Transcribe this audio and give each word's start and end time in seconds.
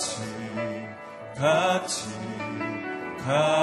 같이 0.00 0.22
같이 1.36 2.08
같이. 3.22 3.59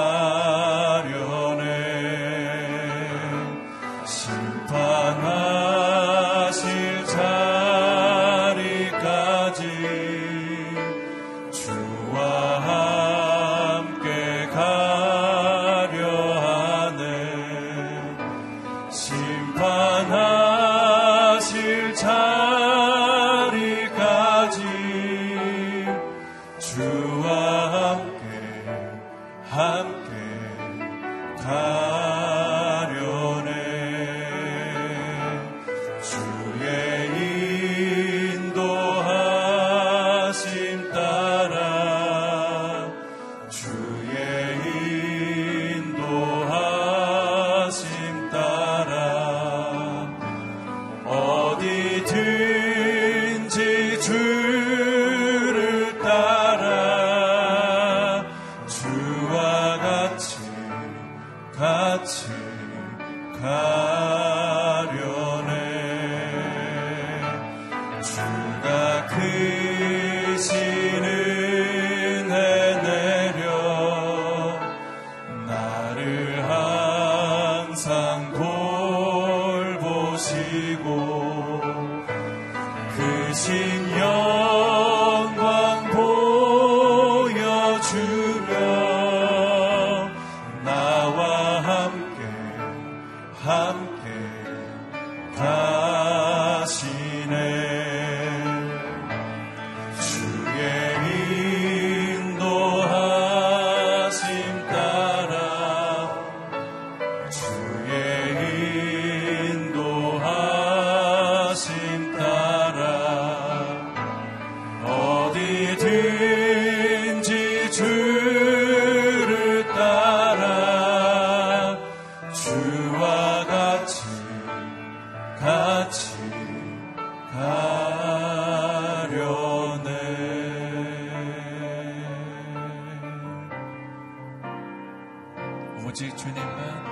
오직 135.86 136.16
주님만 136.16 136.86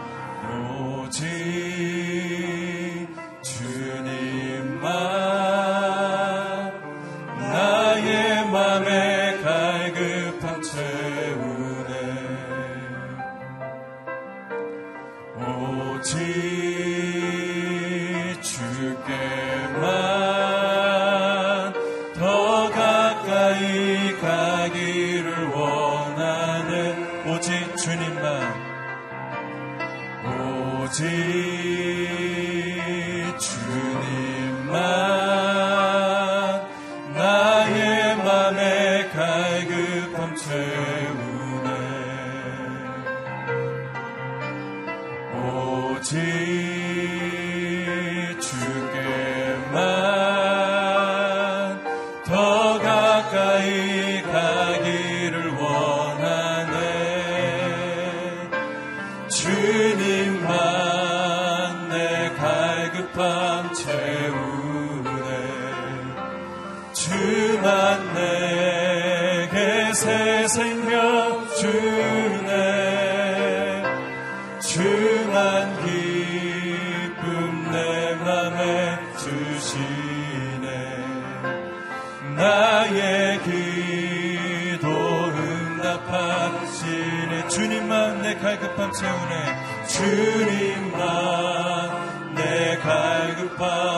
오직 1.09 1.27
주님. 3.43 4.56
만 67.67 67.99
내게 68.15 69.93
새 69.93 70.47
생명 70.47 71.45
주네. 71.59 72.53
주만 74.61 75.77
기쁨 75.85 77.25
내 77.73 78.15
맘에 78.15 79.01
주시네. 79.19 80.69
나의 82.37 83.43
기도 83.43 84.87
응답하시네. 85.75 86.53
주님만 87.49 88.23
내 88.23 88.37
갈급함 88.37 88.93
채우네. 88.93 89.35
주님만 89.89 91.01
내 92.37 92.79
갈급함 92.79 93.96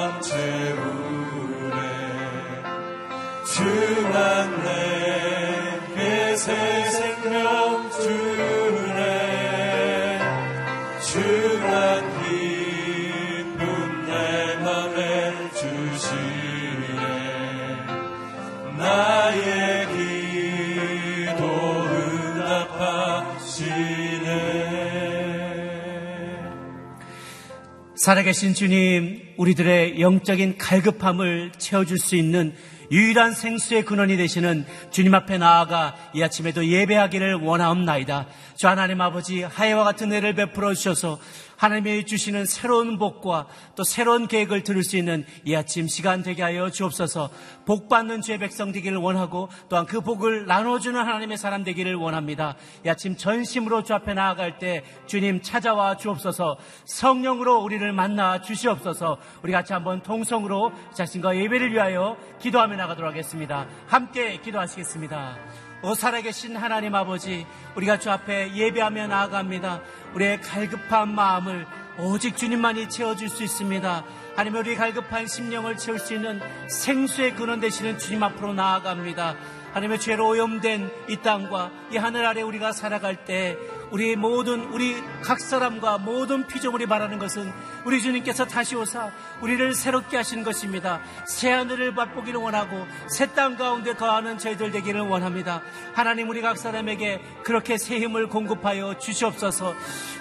살아계신 28.08 28.54
주님, 28.54 29.34
우리들의 29.36 30.00
영적인 30.00 30.56
갈급함을 30.56 31.52
채워줄 31.58 31.98
수 31.98 32.16
있는 32.16 32.54
유일한 32.90 33.34
생수의 33.34 33.84
근원이 33.84 34.16
되시는 34.16 34.64
주님 34.90 35.14
앞에 35.14 35.36
나아가 35.36 35.94
이 36.14 36.22
아침에도 36.22 36.64
예배하기를 36.64 37.34
원하옵나이다. 37.34 38.26
주 38.56 38.66
하나님 38.66 39.02
아버지 39.02 39.42
하해와 39.42 39.84
같은 39.84 40.10
애를 40.10 40.34
베풀어 40.34 40.72
주셔서 40.72 41.18
하나님이 41.58 42.06
주시는 42.06 42.46
새로운 42.46 42.98
복과 42.98 43.46
또 43.74 43.84
새로운 43.84 44.28
계획을 44.28 44.62
들을 44.62 44.82
수 44.82 44.96
있는 44.96 45.26
이 45.44 45.54
아침 45.54 45.88
시간 45.88 46.22
되게 46.22 46.42
하여 46.42 46.70
주옵소서 46.70 47.30
복 47.66 47.88
받는 47.88 48.22
주의 48.22 48.38
백성 48.38 48.72
되기를 48.72 48.96
원하고 48.96 49.48
또한 49.68 49.84
그 49.84 50.00
복을 50.00 50.46
나눠주는 50.46 50.98
하나님의 50.98 51.36
사람 51.36 51.64
되기를 51.64 51.96
원합니다. 51.96 52.56
이 52.86 52.88
아침 52.88 53.16
전심으로 53.16 53.82
주 53.82 53.92
앞에 53.92 54.14
나아갈 54.14 54.58
때 54.58 54.84
주님 55.06 55.42
찾아와 55.42 55.96
주옵소서 55.96 56.56
성령으로 56.84 57.58
우리를 57.58 57.92
만나 57.92 58.40
주시옵소서 58.40 59.18
우리 59.42 59.52
같이 59.52 59.72
한번 59.72 60.02
통성으로 60.02 60.72
자신과 60.94 61.36
예배를 61.36 61.72
위하여 61.72 62.16
기도하며 62.40 62.76
나가도록 62.76 63.10
하겠습니다. 63.10 63.66
함께 63.88 64.40
기도하시겠습니다. 64.40 65.67
오 65.80 65.94
살아계신 65.94 66.56
하나님 66.56 66.96
아버지 66.96 67.46
우리가 67.76 68.00
주 68.00 68.10
앞에 68.10 68.52
예배하며 68.52 69.06
나아갑니다. 69.06 69.80
우리의 70.14 70.40
갈급한 70.40 71.14
마음을 71.14 71.66
오직 71.98 72.36
주님만이 72.36 72.88
채워줄 72.88 73.28
수 73.28 73.44
있습니다. 73.44 74.04
하나님 74.34 74.58
우리 74.58 74.74
갈급한 74.74 75.28
심령을 75.28 75.76
채울 75.76 76.00
수 76.00 76.14
있는 76.14 76.40
생수의 76.68 77.36
근원 77.36 77.60
되시는 77.60 77.98
주님 77.98 78.24
앞으로 78.24 78.54
나아갑니다. 78.54 79.36
하나님의 79.72 80.00
죄로 80.00 80.28
오염된 80.28 80.90
이 81.08 81.16
땅과 81.18 81.70
이 81.92 81.96
하늘 81.96 82.26
아래 82.26 82.42
우리가 82.42 82.72
살아갈 82.72 83.24
때 83.24 83.56
우리 83.90 84.16
모든 84.16 84.64
우리 84.72 84.96
각 85.22 85.40
사람과 85.40 85.98
모든 85.98 86.46
피조물이 86.46 86.86
바라는 86.86 87.18
것은 87.18 87.52
우리 87.84 88.02
주님께서 88.02 88.44
다시 88.44 88.76
오사 88.76 89.10
우리를 89.40 89.72
새롭게 89.74 90.16
하시는 90.16 90.42
것입니다. 90.44 91.00
새 91.26 91.50
하늘을 91.52 91.92
맛보기를 91.92 92.40
원하고 92.40 92.86
새 93.08 93.28
땅 93.28 93.56
가운데 93.56 93.94
거하는 93.94 94.38
저희들 94.38 94.72
되기를 94.72 95.02
원합니다. 95.02 95.62
하나님 95.94 96.28
우리 96.28 96.40
각 96.40 96.58
사람에게 96.58 97.20
그렇게 97.44 97.78
새 97.78 97.98
힘을 97.98 98.28
공급하여 98.28 98.98
주시옵소서. 98.98 99.74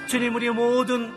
주님 0.08 0.36
우리 0.36 0.50
모든 0.50 1.14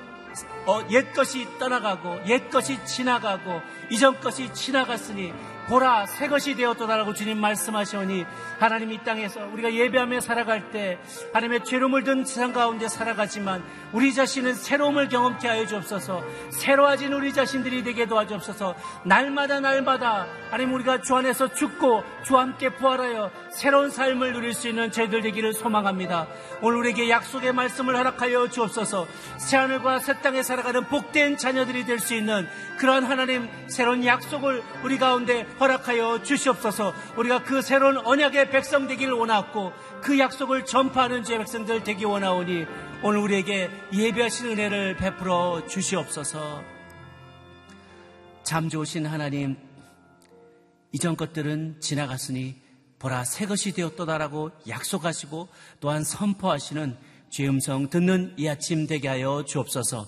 어, 0.67 0.81
옛 0.91 1.13
것이 1.13 1.47
떠나가고 1.59 2.21
옛 2.27 2.49
것이 2.51 2.85
지나가고 2.85 3.61
이전 3.91 4.21
것이 4.21 4.53
지나갔으니 4.53 5.33
보라 5.71 6.07
새 6.07 6.27
것이 6.27 6.57
되었도다라고 6.57 7.15
주님 7.15 7.39
말씀하시오니 7.39 8.27
하나님 8.59 8.91
이 8.91 8.99
땅에서 9.05 9.47
우리가 9.53 9.73
예배하며 9.73 10.21
살아갈 10.21 10.73
때 10.73 10.99
하나님의 11.33 11.65
죄로 11.65 11.89
물든 11.89 12.25
세상 12.25 12.53
가운데 12.53 12.89
살아가지만 12.89 13.63
우리 13.93 14.13
자신은 14.13 14.55
새로움을 14.55 15.09
경험케 15.09 15.47
하여 15.47 15.67
주옵소서. 15.67 16.25
새로워진 16.51 17.13
우리 17.13 17.33
자신들이 17.33 17.85
되게 17.85 18.07
도와주옵소서. 18.07 18.75
날마다 19.05 19.61
날마다 19.61 20.27
하나님 20.51 20.75
우리가 20.75 21.03
주 21.03 21.15
안에서 21.15 21.55
죽고 21.55 22.03
주와 22.25 22.43
함께 22.43 22.71
부활하여 22.71 23.31
새로운 23.53 23.91
삶을 23.91 24.33
누릴 24.33 24.55
수 24.55 24.69
있는 24.69 24.91
저희들 24.91 25.23
되기를 25.23 25.53
소망합니다. 25.53 26.27
오늘 26.63 26.79
우리에게 26.79 27.09
약속의 27.09 27.53
말씀을 27.53 27.97
허락하여 27.97 28.49
주옵소서. 28.49 29.07
새하늘과 29.39 30.01
새 30.01 30.21
땅에 30.21 30.43
살아가는 30.43 30.85
복된 30.85 31.37
자녀들이 31.37 31.85
될 31.85 32.01
수 32.01 32.15
있는 32.15 32.49
그러한 32.79 33.05
하나님 33.05 33.47
새로운 33.69 34.05
약속을 34.07 34.63
우리 34.83 34.99
가운데 34.99 35.47
허락하여 35.61 36.23
주시옵소서. 36.23 36.95
우리가 37.19 37.45
그 37.45 37.61
새로운 37.61 37.99
언약의 37.99 38.51
백성 38.51 38.89
되기를 38.89 39.13
원하고 39.13 39.73
그 40.01 40.19
약속을 40.19 40.65
전파하는 40.65 41.23
제 41.23 41.37
백성들 41.37 41.85
되기 41.85 42.07
원하오니 42.07 42.65
오늘 43.03 43.21
우리에게 43.21 43.71
예배하신 43.93 44.47
은혜를 44.49 44.97
베풀어 44.97 45.67
주시옵소서. 45.67 46.63
참 48.43 48.69
좋으신 48.69 49.07
하나님 49.07 49.57
이전 50.93 51.17
것들은 51.17 51.77
지나갔으니 51.81 52.57
보라 52.99 53.25
새 53.25 53.47
것이 53.47 53.73
되었도다라고 53.73 54.51
약속하시고 54.67 55.49
또한 55.81 56.03
선포하시는 56.05 56.97
죄 57.31 57.47
음성 57.47 57.89
듣는 57.89 58.35
이 58.37 58.49
아침 58.49 58.87
되게 58.87 59.09
하여 59.09 59.45
주옵소서. 59.47 60.07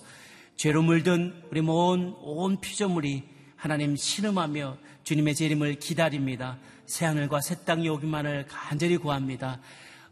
죄로 0.56 0.82
물든 0.82 1.42
우리 1.50 1.60
모든 1.60 2.14
온 2.20 2.60
피조물이 2.60 3.24
하나님 3.56 3.94
신음하며 3.94 4.76
주님의 5.04 5.34
재림을 5.34 5.74
기다립니다. 5.76 6.58
새하늘과 6.86 7.40
새 7.40 7.64
땅이 7.64 7.88
오기만을 7.88 8.46
간절히 8.48 8.96
구합니다. 8.96 9.60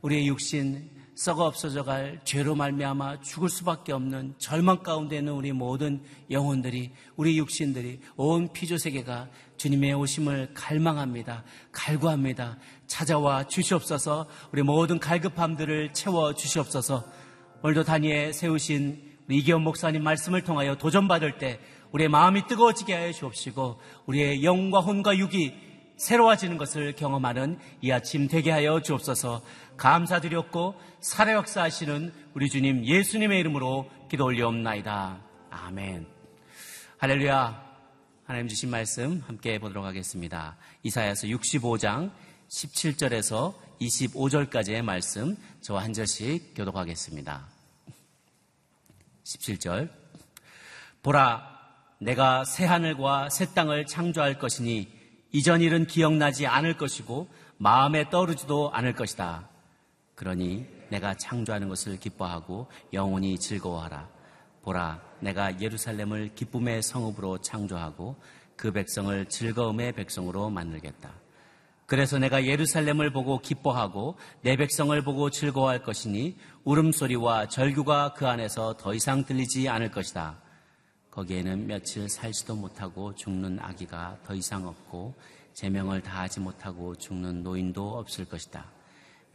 우리의 0.03 0.27
육신 0.27 1.01
썩어 1.15 1.45
없어져 1.45 1.85
갈 1.85 2.19
죄로 2.25 2.55
말미암아 2.55 3.21
죽을 3.21 3.51
수밖에 3.51 3.93
없는 3.93 4.35
절망 4.39 4.83
가운데 4.83 5.19
있는 5.19 5.35
우리 5.35 5.53
모든 5.53 6.03
영혼들이 6.31 6.93
우리 7.17 7.37
육신들이 7.37 8.01
온 8.17 8.51
피조 8.53 8.79
세계가 8.79 9.29
주님의 9.59 9.93
오심을 9.93 10.55
갈망합니다. 10.55 11.45
갈구합니다. 11.73 12.57
찾아와 12.87 13.47
주시옵소서. 13.47 14.27
우리 14.53 14.63
모든 14.63 14.99
갈급함들을 14.99 15.93
채워 15.93 16.35
주시옵소서. 16.35 17.05
오늘도 17.63 17.85
단위에 17.85 18.33
세우신 18.33 19.11
이기원 19.29 19.63
목사님 19.63 20.03
말씀을 20.03 20.43
통하여 20.43 20.77
도전받을 20.77 21.37
때 21.37 21.61
우리의 21.93 22.09
마음이 22.09 22.47
뜨거워지게 22.47 22.95
하여 22.95 23.13
주옵시고 23.13 23.81
우리의 24.07 24.45
영과 24.45 24.81
혼과 24.81 25.17
육이 25.17 25.71
새로워지는 25.97 26.57
것을 26.57 26.95
경험하는 26.95 27.59
이 27.83 27.91
아침 27.91 28.27
되게 28.27 28.51
하여 28.51 28.81
주옵소서 28.81 29.43
감사드렸고 29.77 30.75
살아 31.01 31.35
역사하시는 31.35 32.13
우리 32.35 32.49
주님 32.49 32.87
예수님의 32.87 33.39
이름으로 33.41 33.91
기도 34.09 34.25
올려옵나이다. 34.25 35.21
아멘. 35.51 36.07
할렐루야. 36.99 37.71
하나님 38.25 38.49
주신 38.49 38.71
말씀 38.71 39.23
함께 39.27 39.59
보도록 39.59 39.85
하겠습니다. 39.85 40.57
이사야서 40.85 41.27
65장 41.27 42.13
17절에서 42.49 43.55
25절까지의 43.81 44.83
말씀 44.83 45.37
저와 45.61 45.83
한 45.83 45.93
절씩 45.93 46.55
교독하겠습니다. 46.55 47.47
17절 49.25 49.91
보라 51.03 51.50
내가 52.01 52.45
새 52.45 52.65
하늘과 52.65 53.29
새 53.29 53.53
땅을 53.53 53.85
창조할 53.85 54.39
것이니 54.39 54.89
이전 55.33 55.61
일은 55.61 55.87
기억나지 55.87 56.47
않을 56.47 56.79
것이고 56.79 57.29
마음에 57.59 58.09
떠오르지도 58.09 58.73
않을 58.73 58.95
것이다. 58.95 59.51
그러니 60.15 60.67
내가 60.89 61.15
창조하는 61.15 61.69
것을 61.69 62.01
기뻐하고 62.01 62.69
영원히 62.95 63.39
즐거워하라. 63.39 64.09
보라 64.63 65.03
내가 65.21 65.61
예루살렘을 65.61 66.35
기쁨의 66.35 66.83
성읍으로 66.83 67.39
창조하고 67.43 68.17
그 68.57 68.73
백성을 68.73 69.27
즐거움의 69.27 69.93
백성으로 69.93 70.49
만들겠다. 70.49 71.13
그래서 71.85 72.19
내가 72.19 72.47
예루살렘을 72.47 73.13
보고 73.13 73.41
기뻐하고 73.41 74.17
내 74.41 74.57
백성을 74.57 74.99
보고 75.03 75.29
즐거워할 75.29 75.83
것이니 75.83 76.37
울음소리와 76.65 77.49
절규가 77.49 78.15
그 78.15 78.27
안에서 78.27 78.77
더 78.79 78.95
이상 78.95 79.25
들리지 79.27 79.69
않을 79.69 79.91
것이다. 79.91 80.41
거기에는 81.11 81.67
며칠 81.67 82.09
살지도 82.09 82.55
못하고 82.57 83.15
죽는 83.15 83.59
아기가 83.61 84.19
더 84.25 84.35
이상 84.35 84.67
없고 84.67 85.15
제명을 85.55 86.03
다하지 86.03 86.41
못하고 86.41 86.95
죽는 86.95 87.43
노인도 87.43 87.99
없을 87.99 88.25
것이다. 88.25 88.67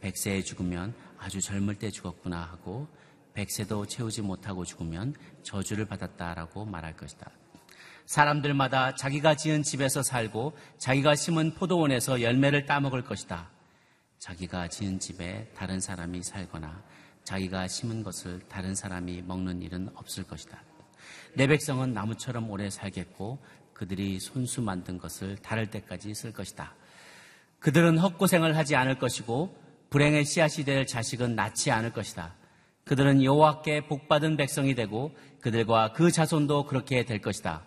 백세에 0.00 0.42
죽으면 0.42 0.94
아주 1.18 1.40
젊을 1.40 1.76
때 1.76 1.90
죽었구나 1.90 2.40
하고 2.42 2.88
백세도 3.34 3.86
채우지 3.86 4.22
못하고 4.22 4.64
죽으면 4.64 5.14
저주를 5.42 5.84
받았다라고 5.84 6.64
말할 6.64 6.96
것이다. 6.96 7.30
사람들마다 8.06 8.94
자기가 8.94 9.34
지은 9.34 9.62
집에서 9.62 10.02
살고 10.02 10.56
자기가 10.78 11.14
심은 11.14 11.54
포도원에서 11.54 12.22
열매를 12.22 12.64
따먹을 12.64 13.02
것이다. 13.02 13.50
자기가 14.18 14.68
지은 14.68 14.98
집에 14.98 15.50
다른 15.54 15.80
사람이 15.80 16.22
살거나 16.22 16.82
자기가 17.24 17.68
심은 17.68 18.02
것을 18.02 18.40
다른 18.48 18.74
사람이 18.74 19.22
먹는 19.22 19.60
일은 19.60 19.90
없을 19.94 20.24
것이다. 20.24 20.62
내 21.36 21.46
백성은 21.46 21.92
나무처럼 21.92 22.50
오래 22.50 22.70
살겠고 22.70 23.38
그들이 23.74 24.18
손수 24.20 24.62
만든 24.62 24.96
것을 24.96 25.36
다를 25.36 25.70
때까지 25.70 26.14
쓸 26.14 26.32
것이다. 26.32 26.74
그들은 27.58 27.98
헛고생을 27.98 28.56
하지 28.56 28.74
않을 28.74 28.98
것이고 28.98 29.54
불행의 29.90 30.24
씨앗이 30.24 30.64
될 30.64 30.86
자식은 30.86 31.36
낳지 31.36 31.70
않을 31.70 31.92
것이다. 31.92 32.34
그들은 32.84 33.22
여호와께 33.22 33.86
복받은 33.86 34.38
백성이 34.38 34.74
되고 34.74 35.14
그들과 35.42 35.92
그 35.92 36.10
자손도 36.10 36.64
그렇게 36.64 37.04
될 37.04 37.20
것이다. 37.20 37.64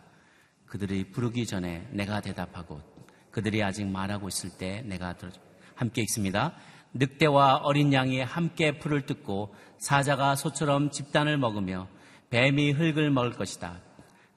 그들이 0.65 1.11
부르기 1.11 1.45
전에 1.45 1.88
내가 1.91 2.21
대답하고 2.21 2.81
그들이 3.29 3.61
아직 3.61 3.85
말하고 3.85 4.29
있을 4.29 4.49
때 4.57 4.81
내가 4.88 5.15
들어 5.15 5.31
함께 5.75 6.01
읽습니다. 6.01 6.53
늑대와 6.95 7.57
어린 7.57 7.93
양이 7.93 8.19
함께 8.19 8.79
풀을 8.79 9.05
뜯고 9.05 9.53
사자가 9.77 10.35
소처럼 10.35 10.89
집단을 10.89 11.38
먹으며 11.38 11.88
뱀이 12.29 12.71
흙을 12.71 13.12
먹을 13.12 13.31
것이다. 13.33 13.81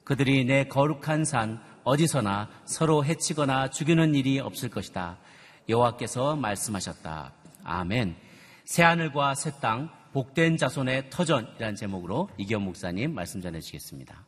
그들이 0.03 0.45
내 0.45 0.65
거룩한 0.65 1.25
산 1.25 1.61
어디서나 1.83 2.49
서로 2.65 3.05
해치거나 3.05 3.69
죽이는 3.69 4.15
일이 4.15 4.39
없을 4.39 4.69
것이다. 4.69 5.17
여호와께서 5.69 6.35
말씀하셨다. 6.35 7.33
아멘. 7.63 8.15
새 8.65 8.83
하늘과 8.83 9.35
새 9.35 9.51
땅, 9.59 9.89
복된 10.11 10.57
자손의 10.57 11.09
터전이라는 11.09 11.75
제목으로 11.75 12.29
이기현 12.37 12.61
목사님 12.61 13.13
말씀 13.13 13.41
전해 13.41 13.59
주시겠습니다. 13.59 14.25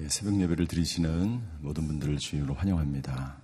예, 0.00 0.08
새벽 0.08 0.40
예배를 0.40 0.66
드리시는 0.66 1.42
모든 1.60 1.86
분들을 1.86 2.16
주님으로 2.16 2.54
환영합니다. 2.54 3.36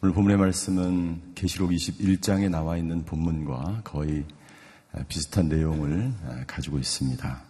오늘 0.00 0.14
본문의 0.14 0.38
말씀은 0.38 1.34
계시록 1.34 1.72
21장에 1.72 2.48
나와 2.48 2.76
있는 2.76 3.04
본문과 3.04 3.80
거의 3.82 4.24
비슷한 5.08 5.48
내용을 5.48 6.12
가지고 6.46 6.78
있습니다. 6.78 7.42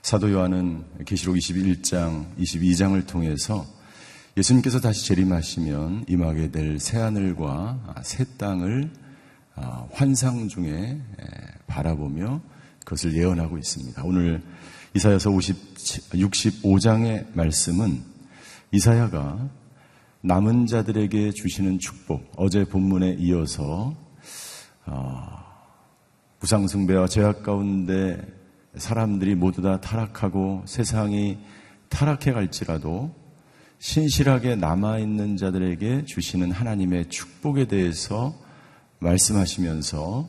사도 0.00 0.30
요한은 0.30 0.84
계시록 1.04 1.34
21장, 1.34 2.36
22장을 2.36 3.06
통해서 3.08 3.66
예수님께서 4.36 4.78
다시 4.78 5.04
재림하시면 5.04 6.04
임하게 6.08 6.52
될 6.52 6.78
새하늘과 6.78 8.02
새 8.04 8.24
땅을 8.38 8.88
아, 9.56 9.88
환상 9.90 10.46
중에 10.46 10.96
바라보며 11.66 12.40
그것을 12.84 13.16
예언하고 13.16 13.58
있습니다. 13.58 14.00
오늘 14.04 14.40
이사야서 14.94 15.30
50, 15.30 15.74
65장의 16.12 17.34
말씀은 17.34 18.00
이사야가 18.70 19.50
남은 20.22 20.66
자들에게 20.66 21.32
주시는 21.32 21.78
축복, 21.78 22.30
어제 22.36 22.64
본문에 22.64 23.16
이어서 23.18 23.94
어, 24.86 25.28
부상승배와 26.40 27.06
죄악 27.08 27.42
가운데 27.42 28.20
사람들이 28.76 29.34
모두 29.34 29.62
다 29.62 29.80
타락하고 29.80 30.62
세상이 30.66 31.38
타락해 31.88 32.32
갈지라도 32.32 33.14
신실하게 33.78 34.56
남아있는 34.56 35.36
자들에게 35.36 36.04
주시는 36.04 36.52
하나님의 36.52 37.08
축복에 37.08 37.66
대해서 37.66 38.34
말씀하시면서 38.98 40.28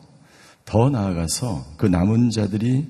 더 0.64 0.90
나아가서 0.90 1.66
그 1.78 1.86
남은 1.86 2.30
자들이 2.30 2.88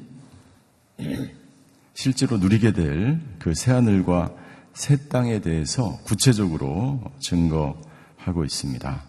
실제로 1.96 2.38
누리게 2.38 2.74
될 2.74 3.32
그 3.42 3.56
새하늘과 3.56 4.36
새 4.74 5.08
땅에 5.10 5.40
대해서 5.42 6.00
구체적으로 6.04 7.02
증거하고 7.20 8.44
있습니다. 8.46 9.04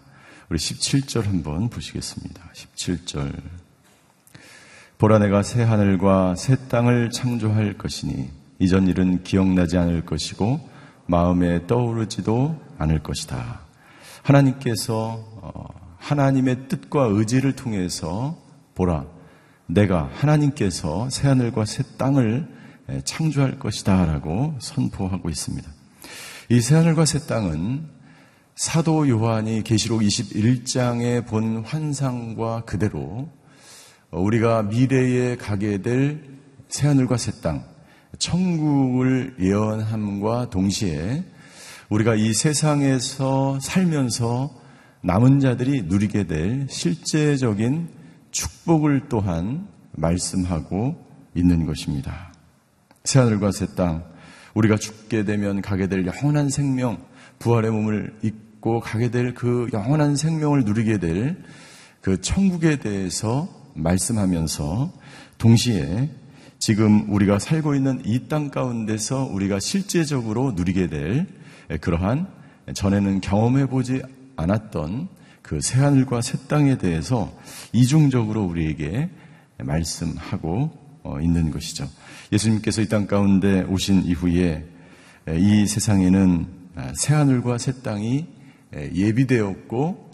우리 0.49 0.57
17절 0.57 1.23
한번 1.23 1.69
보시겠습니다. 1.69 2.43
17절. 2.53 3.41
보라 4.97 5.19
내가 5.19 5.43
새 5.43 5.63
하늘과 5.63 6.35
새 6.35 6.55
땅을 6.67 7.09
창조할 7.11 7.77
것이니 7.77 8.29
이전 8.59 8.87
일은 8.87 9.23
기억나지 9.23 9.77
않을 9.77 10.05
것이고 10.05 10.69
마음에 11.07 11.65
떠오르지도 11.67 12.59
않을 12.77 13.03
것이다. 13.03 13.61
하나님께서 14.21 15.25
어, 15.41 15.65
하나님의 15.97 16.67
뜻과 16.67 17.05
의지를 17.05 17.55
통해서 17.55 18.37
보라 18.75 19.05
내가 19.65 20.09
하나님께서 20.13 21.09
새 21.09 21.27
하늘과 21.27 21.65
새 21.65 21.83
땅을 21.97 22.47
창조할 23.05 23.59
것이다 23.59 24.05
라고 24.05 24.55
선포하고 24.59 25.29
있습니다. 25.29 25.69
이 26.49 26.61
새하늘과 26.61 27.05
새 27.05 27.19
땅은 27.19 27.87
사도 28.55 29.07
요한이 29.07 29.63
계시록 29.63 30.01
21장에 30.01 31.25
본 31.25 31.63
환상과 31.65 32.65
그대로 32.65 33.29
우리가 34.11 34.63
미래에 34.63 35.37
가게 35.37 35.81
될 35.81 36.21
새하늘과 36.67 37.17
새 37.17 37.31
땅, 37.41 37.63
천국을 38.19 39.35
예언함과 39.39 40.49
동시에 40.49 41.23
우리가 41.89 42.15
이 42.15 42.33
세상에서 42.33 43.59
살면서 43.59 44.53
남은 45.01 45.39
자들이 45.39 45.83
누리게 45.83 46.27
될 46.27 46.67
실제적인 46.69 47.89
축복을 48.31 49.09
또한 49.09 49.67
말씀하고 49.91 50.95
있는 51.35 51.65
것입니다. 51.65 52.32
새하늘과 53.03 53.51
새 53.51 53.67
땅, 53.75 54.03
우리가 54.53 54.77
죽게 54.77 55.25
되면 55.25 55.61
가게 55.61 55.87
될 55.87 56.05
영원한 56.05 56.49
생명, 56.49 57.03
부활의 57.39 57.71
몸을 57.71 58.13
입고 58.21 58.79
가게 58.79 59.09
될 59.11 59.33
그 59.33 59.69
영원한 59.73 60.15
생명을 60.15 60.63
누리게 60.63 60.99
될 60.99 61.37
그 62.03 62.19
천국에 62.19 62.77
대해서 62.79 63.47
말씀하면서 63.75 64.91
동시에 65.37 66.09
지금 66.59 67.09
우리가 67.09 67.39
살고 67.39 67.75
있는 67.75 68.01
이 68.05 68.27
땅 68.27 68.51
가운데서 68.51 69.23
우리가 69.31 69.61
실제적으로 69.61 70.51
누리게 70.51 70.87
될 70.87 71.27
그러한 71.79 72.27
전에는 72.73 73.21
경험해 73.21 73.67
보지 73.67 74.01
않았던 74.35 75.07
그 75.41 75.61
새하늘과 75.61 76.21
새 76.21 76.37
땅에 76.49 76.77
대해서 76.77 77.33
이중적으로 77.71 78.43
우리에게 78.43 79.09
말씀하고 79.59 80.71
어, 80.73 80.82
있는 81.21 81.51
것이죠. 81.51 81.89
예수님께서 82.31 82.81
이 82.81 82.87
땅 82.87 83.07
가운데 83.07 83.61
오신 83.63 84.05
이후에 84.05 84.65
이 85.37 85.67
세상에는 85.67 86.47
새하늘과 86.95 87.57
새 87.57 87.81
땅이 87.81 88.25
예비되었고 88.73 90.11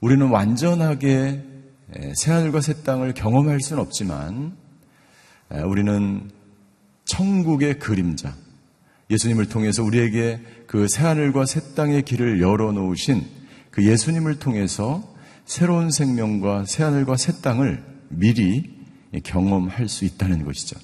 우리는 0.00 0.28
완전하게 0.28 1.42
새하늘과 2.14 2.60
새 2.60 2.82
땅을 2.82 3.14
경험할 3.14 3.60
수는 3.60 3.82
없지만 3.82 4.56
우리는 5.64 6.30
천국의 7.04 7.78
그림자 7.78 8.34
예수님을 9.10 9.48
통해서 9.48 9.82
우리에게 9.82 10.40
그 10.66 10.88
새하늘과 10.88 11.44
새 11.46 11.74
땅의 11.74 12.02
길을 12.02 12.40
열어놓으신 12.40 13.24
그 13.70 13.84
예수님을 13.84 14.38
통해서 14.38 15.02
새로운 15.44 15.90
생명과 15.90 16.64
새하늘과 16.66 17.16
새 17.16 17.40
땅을 17.42 17.82
미리 18.08 18.71
경험할 19.20 19.88
수 19.88 20.04
있다는 20.04 20.44
것이죠. 20.44 20.78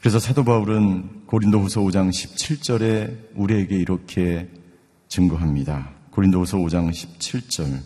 그래서 0.00 0.18
사도 0.18 0.44
바울은 0.44 1.26
고린도후서 1.26 1.80
5장 1.82 2.10
17절에 2.10 3.36
우리에게 3.36 3.76
이렇게 3.76 4.48
증거합니다. 5.08 5.90
고린도후서 6.10 6.58
5장 6.58 6.90
17절. 6.90 7.80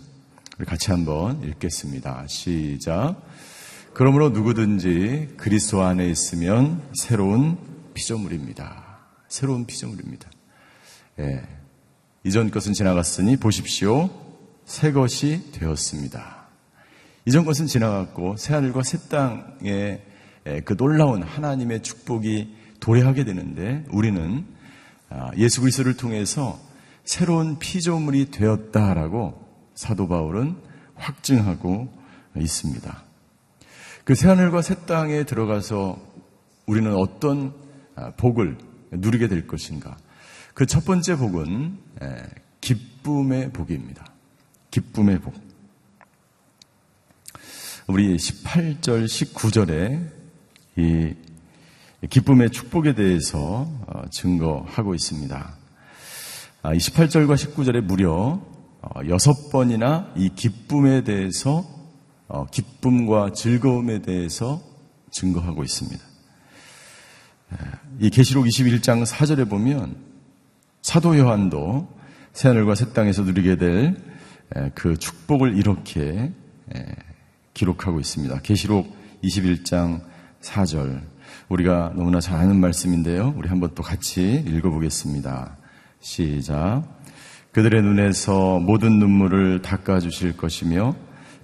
우리 0.58 0.64
같이 0.64 0.90
한번 0.90 1.42
읽겠습니다. 1.42 2.26
시작. 2.26 3.22
그러므로 3.92 4.30
누구든지 4.30 5.34
그리스도 5.36 5.82
안에 5.82 6.08
있으면 6.08 6.82
새로운 6.94 7.58
피조물입니다. 7.92 8.98
새로운 9.28 9.66
피조물입니다. 9.66 10.30
예. 11.18 11.42
이전 12.24 12.50
것은 12.50 12.72
지나갔으니 12.72 13.36
보십시오. 13.36 14.10
새 14.64 14.92
것이 14.92 15.50
되었습니다. 15.52 16.45
이전 17.26 17.44
것은 17.44 17.66
지나갔고 17.66 18.36
새 18.36 18.54
하늘과 18.54 18.82
새 18.82 18.98
땅에 19.08 20.00
예, 20.46 20.60
그 20.64 20.76
놀라운 20.76 21.22
하나님의 21.22 21.82
축복이 21.82 22.54
도래하게 22.78 23.24
되는데 23.24 23.84
우리는 23.90 24.46
아, 25.08 25.30
예수 25.36 25.60
그리스도를 25.60 25.96
통해서 25.96 26.58
새로운 27.04 27.58
피조물이 27.58 28.30
되었다라고 28.30 29.44
사도 29.74 30.08
바울은 30.08 30.56
확증하고 30.94 31.92
있습니다. 32.36 33.02
그 34.04 34.14
새하늘과 34.14 34.62
새 34.62 34.86
땅에 34.86 35.24
들어가서 35.24 35.98
우리는 36.66 36.94
어떤 36.94 37.52
아, 37.96 38.12
복을 38.16 38.56
누리게 38.92 39.28
될 39.28 39.46
것인가? 39.46 39.96
그 40.54 40.64
첫 40.64 40.86
번째 40.86 41.16
복은 41.16 41.76
기쁨의 42.62 43.52
복입니다. 43.52 44.06
기쁨의 44.70 45.20
복. 45.20 45.45
우리 47.86 48.16
18절, 48.16 49.04
19절에 49.04 50.10
이 50.76 51.14
기쁨의 52.08 52.50
축복에 52.50 52.94
대해서 52.94 53.68
어, 53.86 54.02
증거하고 54.10 54.94
있습니다. 54.94 55.54
28절과 56.62 57.30
아, 57.30 57.34
19절에 57.34 57.80
무려 57.80 58.40
어, 58.82 59.00
여섯 59.08 59.50
번이나 59.50 60.12
이 60.16 60.30
기쁨에 60.34 61.04
대해서 61.04 61.64
어, 62.28 62.46
기쁨과 62.46 63.32
즐거움에 63.32 64.02
대해서 64.02 64.62
증거하고 65.10 65.62
있습니다. 65.62 66.04
이 68.00 68.10
계시록 68.10 68.44
21장 68.44 69.06
4절에 69.06 69.48
보면 69.48 69.96
사도 70.82 71.16
요한도 71.16 71.88
새하늘과 72.32 72.74
새 72.74 72.92
땅에서 72.92 73.22
누리게 73.22 73.56
될 73.56 74.16
그 74.74 74.96
축복을 74.96 75.56
이렇게 75.56 76.32
기록하고 77.56 77.98
있습니다. 78.00 78.40
계시록 78.40 78.94
21장 79.24 80.02
4절 80.42 81.00
우리가 81.48 81.92
너무나 81.96 82.20
잘 82.20 82.38
아는 82.38 82.60
말씀인데요. 82.60 83.34
우리 83.36 83.48
한번 83.48 83.70
또 83.74 83.82
같이 83.82 84.44
읽어보겠습니다. 84.46 85.56
시작. 86.00 86.84
그들의 87.52 87.82
눈에서 87.82 88.60
모든 88.60 88.98
눈물을 88.98 89.62
닦아주실 89.62 90.36
것이며 90.36 90.94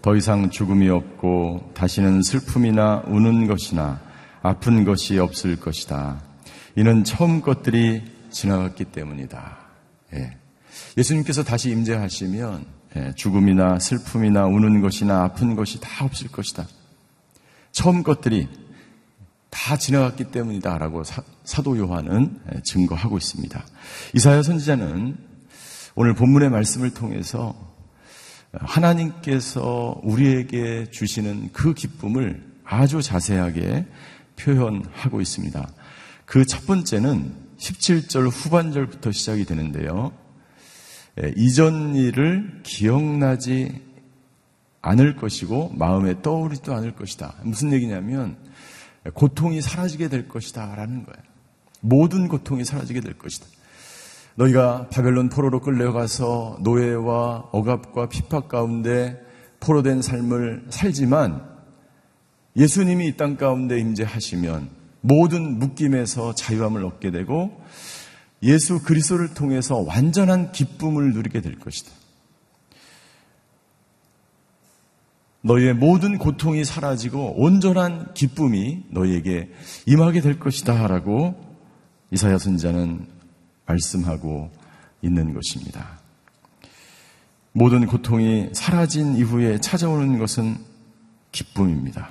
더 0.02 0.14
이상 0.14 0.50
죽음이 0.50 0.90
없고 0.90 1.70
다시는 1.74 2.22
슬픔이나 2.22 3.04
우는 3.06 3.46
것이나 3.46 4.00
아픈 4.42 4.84
것이 4.84 5.18
없을 5.18 5.58
것이다. 5.58 6.20
이는 6.76 7.04
처음 7.04 7.40
것들이 7.40 8.02
지나갔기 8.30 8.86
때문이다. 8.86 9.58
예. 10.14 10.36
예수님께서 10.98 11.42
다시 11.44 11.70
임재하시면 11.70 12.60
예, 12.60 12.81
죽음이나 13.14 13.78
슬픔이나 13.78 14.46
우는 14.46 14.80
것이나 14.80 15.22
아픈 15.22 15.56
것이 15.56 15.80
다 15.80 16.04
없을 16.04 16.28
것이다. 16.28 16.66
처음 17.70 18.02
것들이 18.02 18.48
다 19.50 19.76
지나갔기 19.76 20.24
때문이다라고 20.24 21.04
사, 21.04 21.62
도 21.62 21.76
요한은 21.76 22.40
예, 22.54 22.62
증거하고 22.62 23.18
있습니다. 23.18 23.64
이사야 24.14 24.42
선지자는 24.42 25.16
오늘 25.94 26.14
본문의 26.14 26.50
말씀을 26.50 26.94
통해서 26.94 27.54
하나님께서 28.52 30.00
우리에게 30.02 30.90
주시는 30.90 31.50
그 31.52 31.74
기쁨을 31.74 32.42
아주 32.64 33.02
자세하게 33.02 33.86
표현하고 34.36 35.20
있습니다. 35.20 35.68
그 36.24 36.46
첫 36.46 36.66
번째는 36.66 37.34
17절 37.58 38.30
후반절부터 38.32 39.12
시작이 39.12 39.44
되는데요. 39.44 40.12
예, 41.20 41.32
이전 41.36 41.94
일을 41.94 42.60
기억나지 42.62 43.82
않을 44.80 45.16
것이고 45.16 45.72
마음에 45.74 46.22
떠오르지도 46.22 46.74
않을 46.74 46.94
것이다. 46.94 47.34
무슨 47.42 47.72
얘기냐면 47.72 48.36
고통이 49.14 49.60
사라지게 49.60 50.08
될 50.08 50.28
것이다 50.28 50.74
라는 50.74 51.04
거예요. 51.04 51.22
모든 51.80 52.28
고통이 52.28 52.64
사라지게 52.64 53.00
될 53.00 53.18
것이다. 53.18 53.46
너희가 54.36 54.88
바벨론 54.88 55.28
포로로 55.28 55.60
끌려가서 55.60 56.58
노예와 56.62 57.48
억압과 57.52 58.08
핍박 58.08 58.48
가운데 58.48 59.20
포로된 59.60 60.00
삶을 60.02 60.66
살지만 60.70 61.52
예수님이 62.56 63.08
이 63.08 63.16
땅 63.16 63.36
가운데 63.36 63.78
임재하시면 63.78 64.68
모든 65.00 65.58
묶임에서 65.58 66.34
자유함을 66.34 66.84
얻게 66.84 67.10
되고 67.10 67.60
예수 68.42 68.82
그리스도를 68.82 69.34
통해서 69.34 69.76
완전한 69.76 70.52
기쁨을 70.52 71.12
누리게 71.12 71.40
될 71.40 71.58
것이다. 71.58 71.90
너희의 75.42 75.74
모든 75.74 76.18
고통이 76.18 76.64
사라지고 76.64 77.40
온전한 77.40 78.14
기쁨이 78.14 78.84
너희에게 78.90 79.50
임하게 79.86 80.20
될 80.20 80.38
것이다. 80.38 80.86
라고 80.86 81.34
이사야 82.10 82.38
선자는 82.38 83.06
말씀하고 83.66 84.50
있는 85.02 85.34
것입니다. 85.34 86.00
모든 87.52 87.86
고통이 87.86 88.50
사라진 88.52 89.16
이후에 89.16 89.58
찾아오는 89.58 90.18
것은 90.18 90.56
기쁨입니다. 91.32 92.10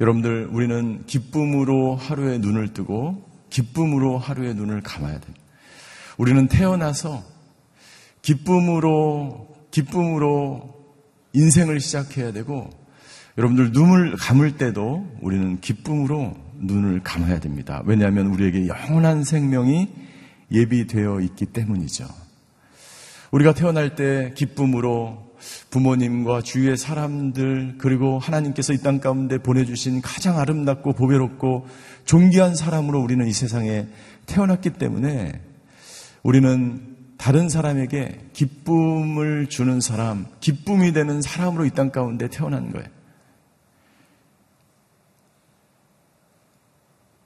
여러분들, 0.00 0.48
우리는 0.50 1.04
기쁨으로 1.06 1.96
하루에 1.96 2.38
눈을 2.38 2.72
뜨고 2.72 3.33
기쁨으로 3.54 4.18
하루에 4.18 4.52
눈을 4.52 4.80
감아야 4.80 5.20
됩니다. 5.20 5.40
우리는 6.18 6.48
태어나서 6.48 7.22
기쁨으로, 8.20 9.46
기쁨으로 9.70 10.74
인생을 11.34 11.78
시작해야 11.78 12.32
되고 12.32 12.68
여러분들 13.38 13.70
눈을 13.70 14.16
감을 14.16 14.56
때도 14.56 15.18
우리는 15.20 15.60
기쁨으로 15.60 16.36
눈을 16.58 17.02
감아야 17.04 17.38
됩니다. 17.38 17.80
왜냐하면 17.84 18.26
우리에게 18.26 18.66
영원한 18.66 19.22
생명이 19.22 19.88
예비되어 20.50 21.20
있기 21.20 21.46
때문이죠. 21.46 22.06
우리가 23.30 23.54
태어날 23.54 23.94
때 23.94 24.32
기쁨으로 24.34 25.24
부모님과 25.70 26.42
주위의 26.42 26.76
사람들 26.76 27.76
그리고 27.78 28.18
하나님께서 28.18 28.72
이 28.72 28.78
땅 28.78 29.00
가운데 29.00 29.38
보내주신 29.38 30.00
가장 30.00 30.38
아름답고 30.38 30.94
보배롭고 30.94 31.66
존귀한 32.04 32.54
사람으로 32.54 33.00
우리는 33.00 33.26
이 33.26 33.32
세상에 33.32 33.86
태어났기 34.26 34.70
때문에 34.74 35.40
우리는 36.22 36.94
다른 37.18 37.48
사람에게 37.48 38.28
기쁨을 38.32 39.48
주는 39.48 39.80
사람, 39.80 40.26
기쁨이 40.40 40.92
되는 40.92 41.22
사람으로 41.22 41.64
이 41.64 41.70
땅 41.70 41.90
가운데 41.90 42.28
태어난 42.28 42.72
거예요. 42.72 42.86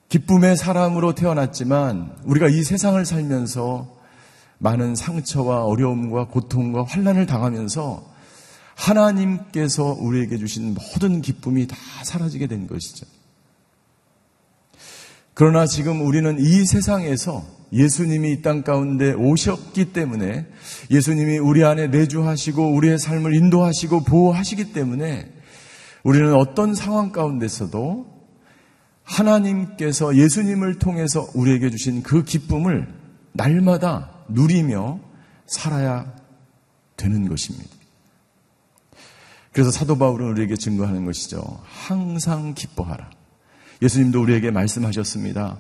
기쁨의 0.09 0.57
사람으로 0.57 1.15
태어났지만 1.15 2.17
우리가 2.25 2.49
이 2.49 2.63
세상을 2.63 3.05
살면서 3.05 3.99
많은 4.59 4.95
상처와 4.95 5.65
어려움과 5.65 6.29
고통과 6.29 6.85
환란을 6.85 7.27
당하면서 7.27 8.19
하나님께서 8.75 9.85
우리에게 9.85 10.39
주신 10.39 10.75
모든 10.75 11.21
기쁨이 11.21 11.67
다 11.67 11.77
사라지게 12.05 12.47
된 12.47 12.67
것이죠. 12.67 13.07
그러나 15.39 15.67
지금 15.67 16.05
우리는 16.05 16.37
이 16.41 16.67
세상에서 16.67 17.47
예수님이 17.73 18.33
이 18.33 18.43
땅 18.43 18.65
가운데 18.65 19.13
오셨기 19.13 19.93
때문에 19.93 20.49
예수님이 20.91 21.39
우리 21.39 21.65
안에 21.65 21.87
내주하시고 21.87 22.75
우리의 22.75 22.99
삶을 22.99 23.37
인도하시고 23.37 24.03
보호하시기 24.03 24.73
때문에 24.73 25.33
우리는 26.03 26.35
어떤 26.35 26.75
상황 26.75 27.13
가운데서도 27.13 28.05
하나님께서 29.05 30.17
예수님을 30.17 30.81
통해서 30.81 31.29
우리에게 31.35 31.71
주신 31.71 32.03
그 32.03 32.25
기쁨을 32.25 32.93
날마다 33.33 34.11
누리며 34.31 34.99
살아야 35.47 36.17
되는 36.97 37.29
것입니다. 37.29 37.71
그래서 39.53 39.71
사도 39.71 39.97
바울은 39.97 40.31
우리에게 40.31 40.57
증거하는 40.57 41.05
것이죠. 41.05 41.61
항상 41.63 42.55
기뻐하라. 42.55 43.18
예수님도 43.83 44.21
우리에게 44.23 44.51
말씀하셨습니다. 44.51 45.59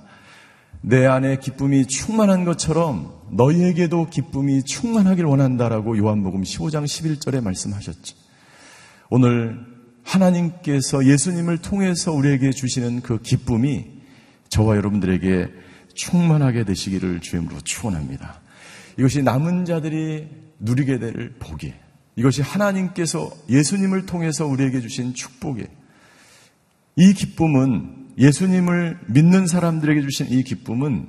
내 0.81 1.07
안에 1.07 1.38
기쁨이 1.38 1.87
충만한 1.87 2.44
것처럼 2.44 3.12
너희에게도 3.33 4.11
기쁨이 4.11 4.62
충만하길 4.62 5.24
원한다라고 5.24 5.98
요한복음 5.98 6.42
15장 6.42 6.85
11절에 6.85 7.42
말씀하셨죠. 7.42 8.16
오늘 9.11 9.59
하나님께서 10.04 11.04
예수님을 11.04 11.59
통해서 11.59 12.12
우리에게 12.12 12.50
주시는 12.50 13.02
그 13.02 13.20
기쁨이 13.20 13.87
저와 14.48 14.76
여러분들에게 14.76 15.48
충만하게 15.94 16.64
되시기를 16.64 17.20
주임으로 17.20 17.61
축원합니다. 17.61 18.40
이것이 18.98 19.22
남은 19.22 19.64
자들이 19.64 20.28
누리게 20.61 20.98
될 20.98 21.35
복이에요. 21.38 21.74
이것이 22.16 22.42
하나님께서 22.42 23.31
예수님을 23.48 24.07
통해서 24.07 24.46
우리에게 24.46 24.81
주신 24.81 25.14
축복이에요. 25.14 25.68
이 26.96 27.12
기쁨은 27.12 28.07
예수님을 28.18 28.98
믿는 29.07 29.46
사람들에게 29.46 30.02
주신 30.02 30.26
이 30.28 30.42
기쁨은 30.42 31.09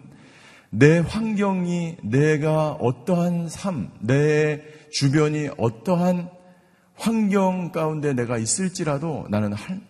내 0.69 0.99
환경이 0.99 1.97
내가 2.03 2.73
어떠한 2.73 3.49
삶, 3.49 3.91
내 3.99 4.61
주변이 4.91 5.49
어떠한 5.57 6.29
환경 6.95 7.71
가운데 7.71 8.13
내가 8.13 8.37
있을지라도 8.37 9.27
나는 9.29 9.53
할, 9.53 9.81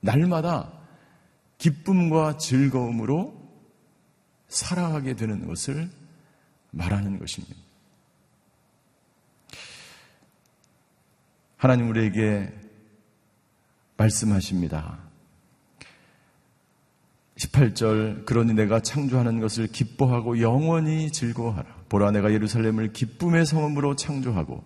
날마다 0.00 0.70
기쁨과 1.56 2.36
즐거움으로 2.36 3.42
살아가게 4.48 5.14
되는 5.14 5.46
것을 5.46 5.88
말하는 6.72 7.18
것입니다. 7.18 7.56
하나님 11.56 11.88
우리에게 11.88 12.52
말씀하십니다. 13.96 15.03
18절 17.36 18.26
그러니 18.26 18.54
내가 18.54 18.80
창조하는 18.80 19.40
것을 19.40 19.66
기뻐하고 19.66 20.40
영원히 20.40 21.10
즐거워하라. 21.10 21.84
보라 21.88 22.10
내가 22.12 22.32
예루살렘을 22.32 22.92
기쁨의 22.92 23.44
성음으로 23.46 23.96
창조하고 23.96 24.62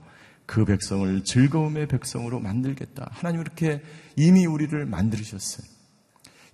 그 0.46 0.64
백성을 0.64 1.24
즐거움의 1.24 1.88
백성으로 1.88 2.40
만들겠다. 2.40 3.08
하나님 3.10 3.40
이렇게 3.40 3.82
이미 4.16 4.46
우리를 4.46 4.84
만들으셨어요. 4.86 5.66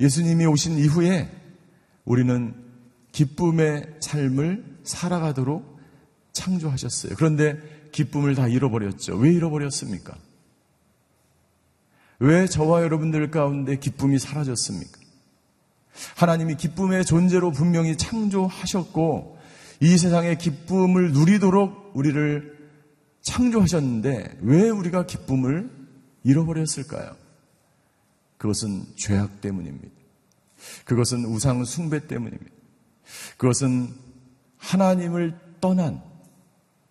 예수님이 0.01 0.47
오신 0.47 0.79
이후에 0.79 1.31
우리는 2.05 2.55
기쁨의 3.13 3.97
삶을 4.01 4.79
살아가도록 4.83 5.79
창조하셨어요. 6.33 7.15
그런데 7.17 7.57
기쁨을 7.93 8.35
다 8.35 8.49
잃어버렸죠. 8.49 9.17
왜 9.17 9.33
잃어버렸습니까? 9.33 10.17
왜 12.19 12.47
저와 12.47 12.83
여러분들 12.83 13.31
가운데 13.31 13.77
기쁨이 13.77 14.19
사라졌습니까? 14.19 15.04
하나님이 16.17 16.57
기쁨의 16.57 17.05
존재로 17.05 17.53
분명히 17.53 17.97
창조하셨고 17.97 19.39
이 19.81 19.99
세상의 19.99 20.39
기쁨을 20.39 21.13
누리도록 21.13 21.93
우리를 21.95 22.55
창조하셨는데 23.23 24.39
왜 24.43 24.69
우리가 24.69 25.07
기쁨을 25.07 25.71
잃어버렸을까요? 26.25 27.17
그것은 28.37 28.85
죄악 28.97 29.41
때문입니다. 29.41 29.95
그것은 30.85 31.25
우상 31.25 31.65
숭배 31.65 32.07
때문입니다. 32.07 32.51
그것은 33.37 33.95
하나님을 34.59 35.39
떠난 35.61 36.03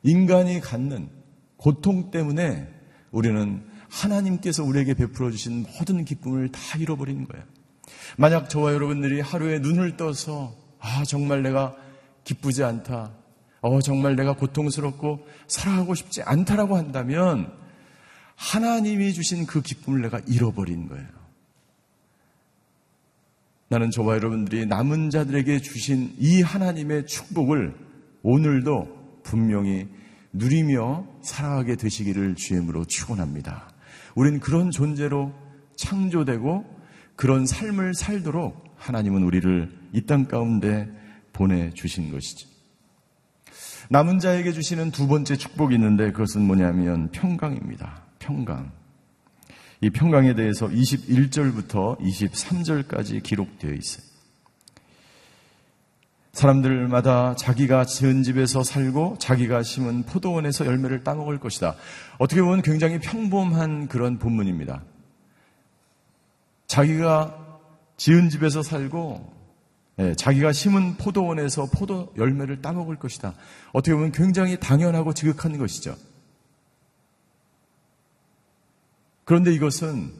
인간이 0.04 0.60
갖는 0.60 1.10
고통 1.58 2.12
때문에 2.12 2.68
우리는 3.12 3.64
하나님께서 3.90 4.64
우리에게 4.64 4.96
베풀어 4.96 5.32
주신 5.32 5.66
모든 5.78 6.04
기쁨을 6.04 6.52
다 6.52 6.60
잃어버린 6.78 7.28
거예요. 7.28 7.46
만약 8.18 8.50
저와 8.50 8.74
여러분들이 8.74 9.22
하루에 9.22 9.60
눈을 9.60 9.98
떠서 9.98 10.56
아 10.80 11.04
정말 11.06 11.42
내가 11.44 11.76
기쁘지 12.24 12.64
않다. 12.64 13.12
어 13.62 13.82
정말 13.82 14.16
내가 14.16 14.34
고통스럽고 14.34 15.26
살아가고 15.48 15.96
싶지 15.96 16.22
않다라고 16.22 16.76
한다면 16.76 17.52
하나님이 18.36 19.14
주신 19.14 19.46
그 19.46 19.62
기쁨을 19.62 20.02
내가 20.02 20.20
잃어버린 20.28 20.90
거예요. 20.90 21.08
나는 23.70 23.90
저와 23.90 24.16
여러분들이 24.16 24.66
남은 24.66 25.10
자들에게 25.10 25.60
주신 25.62 26.14
이 26.20 26.42
하나님의 26.42 27.08
축복을 27.08 27.74
오늘도 28.22 29.22
분명히 29.24 29.88
누리며 30.34 31.08
살아가게 31.22 31.76
되시기를 31.76 32.36
주임으로 32.36 32.86
축원합니다. 32.86 33.70
우린 34.16 34.40
그런 34.40 34.72
존재로 34.72 35.34
창조되고 35.76 36.66
그런 37.16 37.46
삶을 37.46 37.94
살도록 37.94 38.76
하나님은 38.78 39.24
우리를 39.24 39.72
이 39.94 40.06
땅 40.06 40.26
가운데 40.26 40.90
보내주신 41.34 42.12
것이지. 42.12 42.48
남은 43.90 44.20
자에게 44.20 44.52
주시는 44.54 44.92
두 44.92 45.08
번째 45.08 45.36
축복이 45.36 45.76
있는데 45.76 46.12
그것은 46.12 46.42
뭐냐면 46.42 47.10
평강입니다. 47.12 48.04
평강. 48.20 48.72
이 49.82 49.90
평강에 49.90 50.34
대해서 50.34 50.68
21절부터 50.68 52.00
23절까지 52.00 53.22
기록되어 53.22 53.74
있어요. 53.74 54.06
사람들마다 56.32 57.36
자기가 57.36 57.86
지은 57.86 58.24
집에서 58.24 58.64
살고 58.64 59.18
자기가 59.20 59.62
심은 59.62 60.04
포도원에서 60.04 60.66
열매를 60.66 61.04
따먹을 61.04 61.40
것이다. 61.40 61.76
어떻게 62.18 62.42
보면 62.42 62.64
굉장히 62.64 63.00
평범한 63.00 63.88
그런 63.88 64.18
본문입니다. 64.18 64.82
자기가 66.74 67.60
지은 67.98 68.30
집에서 68.32 68.64
살고 68.64 69.32
예, 70.00 70.16
자기가 70.16 70.52
심은 70.52 70.98
포도원에서 70.98 71.68
포도 71.68 72.12
열매를 72.18 72.64
따먹을 72.64 72.98
것이다. 72.98 73.36
어떻게 73.74 73.94
보면 73.94 74.12
굉장히 74.12 74.60
당연하고 74.60 75.14
지극한 75.14 75.56
것이죠. 75.60 75.96
그런데 79.24 79.54
이것은 79.54 80.14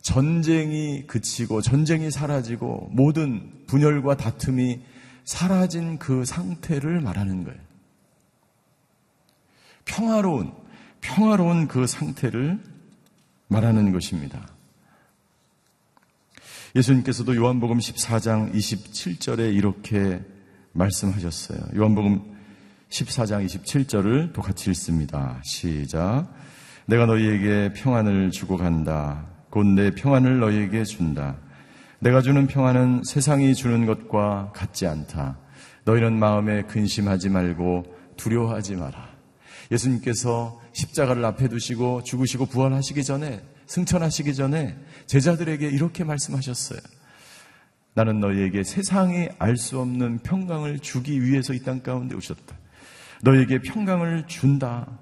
전쟁이 0.00 1.08
그치고 1.08 1.60
전쟁이 1.60 2.12
사라지고 2.12 2.90
모든 2.92 3.50
분열과 3.66 4.16
다툼이 4.16 4.82
사라진 5.24 5.98
그 5.98 6.24
상태를 6.24 7.00
말하는 7.00 7.42
거예요. 7.42 7.58
평화로운, 9.86 10.52
평화로운 11.00 11.66
그 11.66 11.88
상태를 11.88 12.60
말하는 13.48 13.90
것입니다. 13.90 14.59
예수님께서도 16.74 17.34
요한복음 17.34 17.78
14장 17.78 18.54
27절에 18.54 19.52
이렇게 19.54 20.20
말씀하셨어요. 20.72 21.58
요한복음 21.76 22.20
14장 22.88 23.44
27절을 23.44 24.32
똑같이 24.32 24.70
읽습니다. 24.70 25.40
시작. 25.44 26.28
내가 26.86 27.06
너희에게 27.06 27.72
평안을 27.72 28.30
주고 28.30 28.56
간다. 28.56 29.26
곧 29.50 29.66
내 29.66 29.90
평안을 29.90 30.38
너희에게 30.38 30.84
준다. 30.84 31.36
내가 31.98 32.22
주는 32.22 32.46
평안은 32.46 33.02
세상이 33.04 33.54
주는 33.54 33.84
것과 33.84 34.52
같지 34.54 34.86
않다. 34.86 35.38
너희는 35.84 36.18
마음에 36.18 36.62
근심하지 36.62 37.30
말고 37.30 37.84
두려워하지 38.16 38.76
마라. 38.76 39.10
예수님께서 39.72 40.60
십자가를 40.72 41.24
앞에 41.24 41.48
두시고 41.48 42.04
죽으시고 42.04 42.46
부활하시기 42.46 43.02
전에 43.02 43.42
승천하시기 43.70 44.34
전에 44.34 44.76
제자들에게 45.06 45.68
이렇게 45.68 46.02
말씀하셨어요. 46.02 46.80
나는 47.94 48.18
너희에게 48.18 48.64
세상이 48.64 49.28
알 49.38 49.56
수 49.56 49.78
없는 49.78 50.18
평강을 50.18 50.80
주기 50.80 51.22
위해서 51.22 51.54
이 51.54 51.60
땅 51.60 51.80
가운데 51.80 52.16
오셨다. 52.16 52.56
너희에게 53.22 53.60
평강을 53.60 54.24
준다. 54.26 54.98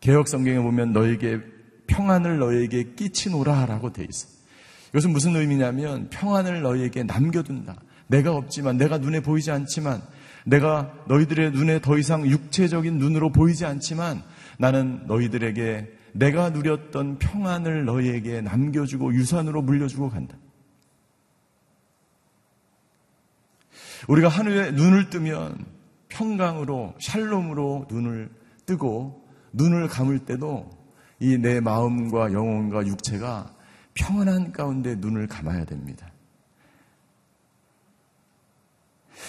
개혁 0.00 0.26
성경에 0.26 0.58
보면 0.58 0.92
너희에게 0.92 1.38
평안을 1.86 2.38
너희에게 2.38 2.94
끼치노라라고 2.96 3.92
돼 3.92 4.04
있어. 4.08 4.26
이것은 4.90 5.12
무슨 5.12 5.36
의미냐면 5.36 6.08
평안을 6.10 6.60
너희에게 6.60 7.04
남겨둔다. 7.04 7.76
내가 8.08 8.32
없지만, 8.32 8.76
내가 8.78 8.98
눈에 8.98 9.20
보이지 9.20 9.50
않지만, 9.52 10.02
내가 10.44 10.92
너희들의 11.08 11.52
눈에 11.52 11.80
더 11.80 11.98
이상 11.98 12.26
육체적인 12.26 12.98
눈으로 12.98 13.30
보이지 13.30 13.64
않지만, 13.64 14.22
나는 14.58 15.06
너희들에게 15.06 16.03
내가 16.14 16.50
누렸던 16.50 17.18
평안을 17.18 17.84
너희에게 17.84 18.40
남겨주고 18.40 19.14
유산으로 19.14 19.62
물려주고 19.62 20.10
간다. 20.10 20.36
우리가 24.08 24.28
하늘에 24.28 24.70
눈을 24.70 25.10
뜨면 25.10 25.66
평강으로, 26.08 26.94
샬롬으로 27.00 27.86
눈을 27.90 28.30
뜨고, 28.66 29.26
눈을 29.52 29.88
감을 29.88 30.20
때도 30.20 30.70
이 31.20 31.38
내 31.38 31.60
마음과 31.60 32.32
영혼과 32.32 32.86
육체가 32.86 33.54
평안한 33.94 34.52
가운데 34.52 34.94
눈을 34.96 35.26
감아야 35.26 35.64
됩니다. 35.64 36.10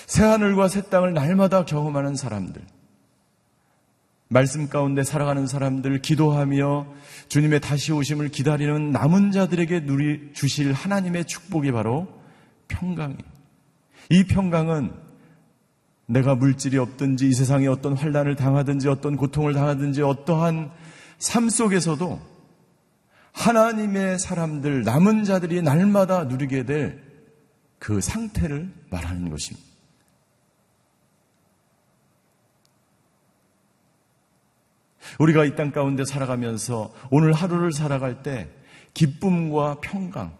새하늘과 0.08 0.68
새 0.68 0.84
땅을 0.84 1.14
날마다 1.14 1.66
경험하는 1.66 2.16
사람들, 2.16 2.62
말씀 4.36 4.68
가운데 4.68 5.02
살아가는 5.06 5.48
사람들, 5.48 6.02
기도하며 6.02 6.88
주님의 7.30 7.62
다시 7.62 7.94
오심을 7.94 8.28
기다리는 8.28 8.92
남은 8.92 9.32
자들에게 9.32 9.86
누리 9.86 10.34
주실 10.34 10.74
하나님의 10.74 11.24
축복이 11.24 11.72
바로 11.72 12.10
평강이. 12.68 13.16
이 14.10 14.26
평강은 14.26 14.92
내가 16.08 16.36
물질이 16.36 16.78
없든지 16.78 17.30
이 17.30 17.34
세상에 17.34 17.68
어떤 17.68 17.96
환란을 17.96 18.36
당하든지 18.36 18.90
어떤 18.90 19.16
고통을 19.16 19.54
당하든지 19.54 20.02
어떠한 20.02 20.70
삶 21.18 21.50
속에서도 21.50 22.20
하나님의 23.32 24.20
사람들, 24.20 24.84
남은 24.84 25.24
자들이 25.24 25.62
날마다 25.62 26.26
누리게 26.26 26.66
될 26.66 27.06
그 27.86 28.02
상태를 28.02 28.68
말하는 28.90 29.30
것입니다. 29.30 29.75
우리가 35.20 35.46
이 35.46 35.56
땅 35.56 35.72
가운데 35.72 36.06
살아가면서 36.06 36.94
오늘 37.10 37.34
하루를 37.34 37.72
살아갈 37.72 38.24
때 38.24 38.50
기쁨과 38.94 39.80
평강, 39.82 40.36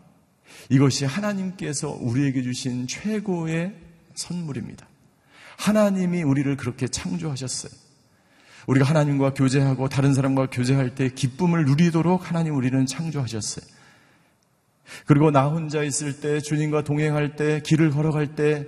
이것이 0.70 1.06
하나님께서 1.06 1.90
우리에게 1.90 2.42
주신 2.42 2.88
최고의 2.88 3.74
선물입니다. 4.16 4.88
하나님이 5.58 6.24
우리를 6.24 6.56
그렇게 6.58 6.88
창조하셨어요. 6.88 7.72
우리가 8.68 8.86
하나님과 8.86 9.34
교제하고 9.34 9.90
다른 9.90 10.14
사람과 10.14 10.48
교제할 10.50 10.96
때 10.96 11.10
기쁨을 11.10 11.66
누리도록 11.66 12.30
하나님 12.30 12.56
우리는 12.56 12.86
창조하셨어요. 12.86 13.66
그리고 15.06 15.32
나 15.32 15.48
혼자 15.48 15.84
있을 15.84 16.20
때 16.20 16.40
주님과 16.40 16.84
동행할 16.84 17.36
때 17.36 17.62
길을 17.62 17.92
걸어갈 17.92 18.36
때 18.36 18.68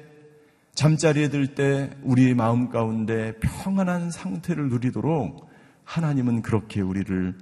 잠자리에 0.76 1.30
들 1.30 1.56
때 1.56 1.90
우리의 2.04 2.36
마음 2.36 2.70
가운데 2.70 3.34
평안한 3.40 4.12
상태를 4.12 4.70
누리도록 4.70 5.47
하나님은 5.88 6.42
그렇게 6.42 6.82
우리를 6.82 7.34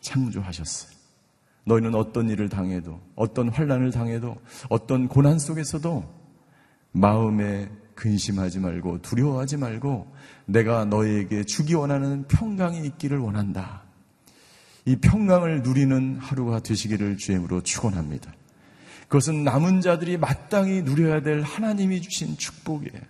창조하셨어요. 0.00 0.92
너희는 1.64 1.94
어떤 1.94 2.28
일을 2.28 2.48
당해도, 2.48 3.00
어떤 3.14 3.48
환란을 3.48 3.92
당해도, 3.92 4.36
어떤 4.68 5.08
고난 5.08 5.38
속에서도 5.38 6.04
마음에 6.92 7.70
근심하지 7.94 8.58
말고 8.58 9.00
두려워하지 9.00 9.56
말고 9.58 10.12
내가 10.46 10.84
너희에게 10.84 11.44
주기 11.44 11.74
원하는 11.74 12.26
평강이 12.26 12.84
있기를 12.84 13.18
원한다. 13.18 13.84
이 14.84 14.96
평강을 14.96 15.62
누리는 15.62 16.18
하루가 16.18 16.58
되시기를 16.58 17.16
주임으로 17.16 17.62
축원합니다. 17.62 18.34
그것은 19.02 19.44
남은 19.44 19.80
자들이 19.80 20.16
마땅히 20.16 20.82
누려야 20.82 21.22
될 21.22 21.42
하나님이 21.42 22.02
주신 22.02 22.36
축복이에요. 22.36 23.00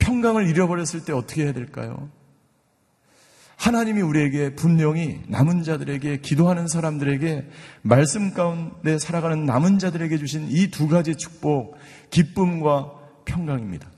평강을 0.00 0.48
잃어버렸을 0.48 1.04
때 1.04 1.12
어떻게 1.12 1.44
해야 1.44 1.52
될까요? 1.52 2.10
하나님이 3.62 4.00
우리에게 4.00 4.56
분명히 4.56 5.22
남은 5.28 5.62
자들에게 5.62 6.16
기도하는 6.16 6.66
사람들에게 6.66 7.48
말씀 7.82 8.34
가운데 8.34 8.98
살아가는 8.98 9.46
남은 9.46 9.78
자들에게 9.78 10.18
주신 10.18 10.48
이 10.50 10.68
두 10.68 10.88
가지 10.88 11.14
축복, 11.14 11.76
기쁨과 12.10 12.90
평강입니다. 13.24 13.88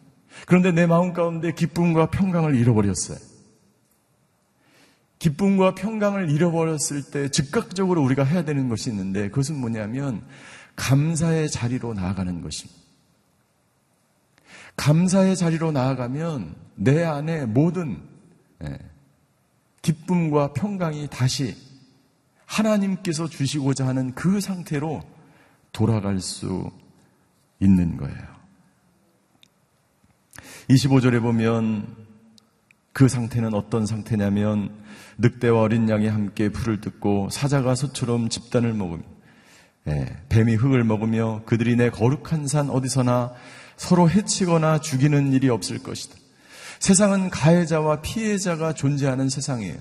그런데 0.46 0.70
내 0.70 0.84
마음 0.84 1.14
가운데 1.14 1.50
기쁨과 1.50 2.10
평강을 2.10 2.56
잃어버렸어요. 2.56 3.16
기쁨과 5.18 5.74
평강을 5.74 6.28
잃어버렸을 6.28 7.04
때 7.10 7.30
즉각적으로 7.30 8.02
우리가 8.02 8.22
해야 8.22 8.44
되는 8.44 8.68
것이 8.68 8.90
있는데 8.90 9.30
그것은 9.30 9.58
뭐냐면 9.58 10.20
감사의 10.76 11.48
자리로 11.48 11.94
나아가는 11.94 12.42
것입니다. 12.42 12.78
감사의 14.76 15.36
자리로 15.36 15.72
나아가면 15.72 16.54
내 16.74 17.02
안에 17.02 17.46
모든 17.46 18.02
예, 18.62 18.76
기쁨과 19.84 20.54
평강이 20.54 21.08
다시 21.10 21.54
하나님께서 22.46 23.28
주시고자 23.28 23.86
하는 23.86 24.14
그 24.14 24.40
상태로 24.40 25.02
돌아갈 25.72 26.20
수 26.20 26.70
있는 27.60 27.98
거예요. 27.98 28.34
25절에 30.70 31.20
보면 31.20 31.96
그 32.94 33.08
상태는 33.08 33.52
어떤 33.52 33.84
상태냐면 33.84 34.74
늑대와 35.18 35.60
어린 35.60 35.88
양이 35.90 36.08
함께 36.08 36.48
풀을 36.48 36.80
뜯고 36.80 37.28
사자가 37.30 37.74
소처럼 37.74 38.30
집단을 38.30 38.72
먹으며 38.72 39.02
예, 39.88 40.16
뱀이 40.30 40.54
흙을 40.54 40.82
먹으며 40.84 41.42
그들이 41.44 41.76
내 41.76 41.90
거룩한 41.90 42.46
산 42.46 42.70
어디서나 42.70 43.34
서로 43.76 44.08
해치거나 44.08 44.80
죽이는 44.80 45.34
일이 45.34 45.50
없을 45.50 45.82
것이다. 45.82 46.23
세상은 46.84 47.30
가해자와 47.30 48.02
피해자가 48.02 48.74
존재하는 48.74 49.30
세상이에요. 49.30 49.78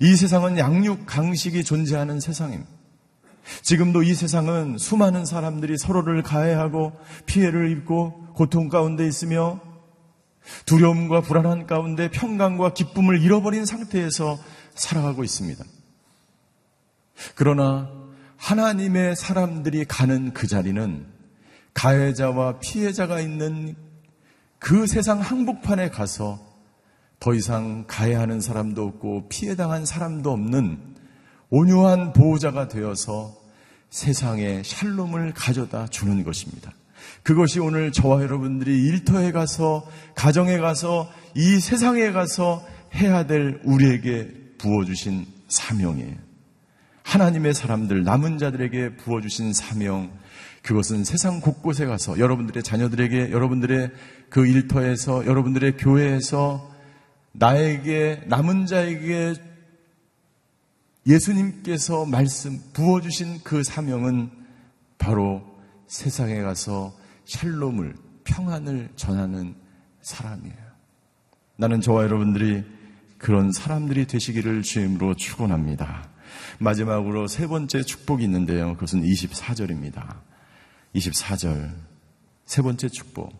이 0.00 0.14
세상은 0.14 0.58
양육 0.58 1.06
강식이 1.06 1.64
존재하는 1.64 2.20
세상입니다. 2.20 2.70
지금도 3.62 4.04
이 4.04 4.14
세상은 4.14 4.78
수많은 4.78 5.24
사람들이 5.24 5.76
서로를 5.76 6.22
가해하고 6.22 6.92
피해를 7.26 7.72
입고 7.72 8.28
고통 8.34 8.68
가운데 8.68 9.08
있으며 9.08 9.60
두려움과 10.66 11.22
불안한 11.22 11.66
가운데 11.66 12.08
평강과 12.08 12.74
기쁨을 12.74 13.20
잃어버린 13.22 13.66
상태에서 13.66 14.38
살아가고 14.76 15.24
있습니다. 15.24 15.64
그러나 17.34 17.90
하나님의 18.36 19.16
사람들이 19.16 19.84
가는 19.86 20.32
그 20.32 20.46
자리는 20.46 21.06
가해자와 21.74 22.60
피해자가 22.60 23.18
있는 23.18 23.74
그 24.62 24.86
세상 24.86 25.18
항복판에 25.20 25.90
가서 25.90 26.38
더 27.18 27.34
이상 27.34 27.84
가해하는 27.88 28.40
사람도 28.40 28.86
없고 28.86 29.28
피해당한 29.28 29.84
사람도 29.84 30.30
없는 30.30 30.78
온유한 31.50 32.12
보호자가 32.12 32.68
되어서 32.68 33.36
세상에 33.90 34.62
샬롬을 34.64 35.32
가져다 35.34 35.88
주는 35.88 36.22
것입니다. 36.22 36.70
그것이 37.24 37.58
오늘 37.58 37.90
저와 37.90 38.22
여러분들이 38.22 38.84
일터에 38.84 39.32
가서, 39.32 39.84
가정에 40.14 40.58
가서, 40.58 41.10
이 41.34 41.58
세상에 41.58 42.12
가서 42.12 42.64
해야 42.94 43.26
될 43.26 43.60
우리에게 43.64 44.28
부어주신 44.58 45.26
사명이에요. 45.48 46.14
하나님의 47.02 47.54
사람들, 47.54 48.04
남은 48.04 48.38
자들에게 48.38 48.96
부어주신 48.96 49.54
사명, 49.54 50.12
그것은 50.62 51.04
세상 51.04 51.40
곳곳에 51.40 51.86
가서 51.86 52.18
여러분들의 52.18 52.62
자녀들에게, 52.62 53.30
여러분들의 53.32 53.90
그 54.28 54.46
일터에서 54.46 55.26
여러분들의 55.26 55.76
교회에서 55.76 56.70
나에게 57.32 58.24
남은 58.26 58.66
자에게 58.66 59.34
예수님께서 61.06 62.04
말씀 62.04 62.60
부어주신 62.72 63.40
그 63.42 63.64
사명은 63.64 64.30
바로 64.98 65.42
세상에 65.88 66.40
가서 66.42 66.96
샬롬을 67.24 67.94
평안을 68.24 68.90
전하는 68.94 69.54
사람이에요. 70.00 70.56
나는 71.56 71.80
저와 71.80 72.04
여러분들이 72.04 72.64
그런 73.18 73.52
사람들이 73.52 74.06
되시기를 74.06 74.62
주임으로 74.62 75.14
축원합니다. 75.14 76.08
마지막으로 76.58 77.26
세 77.26 77.46
번째 77.46 77.82
축복이 77.82 78.24
있는데요. 78.24 78.74
그것은 78.74 79.02
24절입니다. 79.02 80.31
24절 80.94 81.74
세 82.44 82.62
번째 82.62 82.88
축복. 82.88 83.32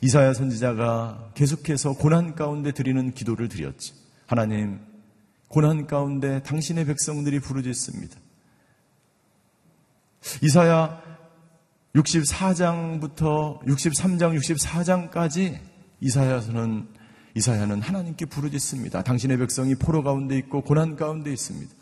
이사야 0.00 0.32
선지자가 0.32 1.32
계속해서 1.34 1.94
고난 1.94 2.34
가운데 2.34 2.72
드리는 2.72 3.12
기도를 3.12 3.48
드렸지. 3.48 3.92
하나님, 4.26 4.80
고난 5.48 5.86
가운데 5.86 6.42
당신의 6.42 6.86
백성들이 6.86 7.40
부르짖습니다. 7.40 8.16
이사야 10.42 11.02
64장부터 11.94 13.62
63장, 13.64 14.36
64장까지 14.38 15.58
이사야서는 16.00 16.88
이사야는 17.34 17.82
하나님께 17.82 18.26
부르짖습니다. 18.26 19.02
당신의 19.02 19.38
백성이 19.38 19.74
포로 19.74 20.02
가운데 20.02 20.36
있고 20.38 20.62
고난 20.62 20.96
가운데 20.96 21.30
있습니다. 21.32 21.74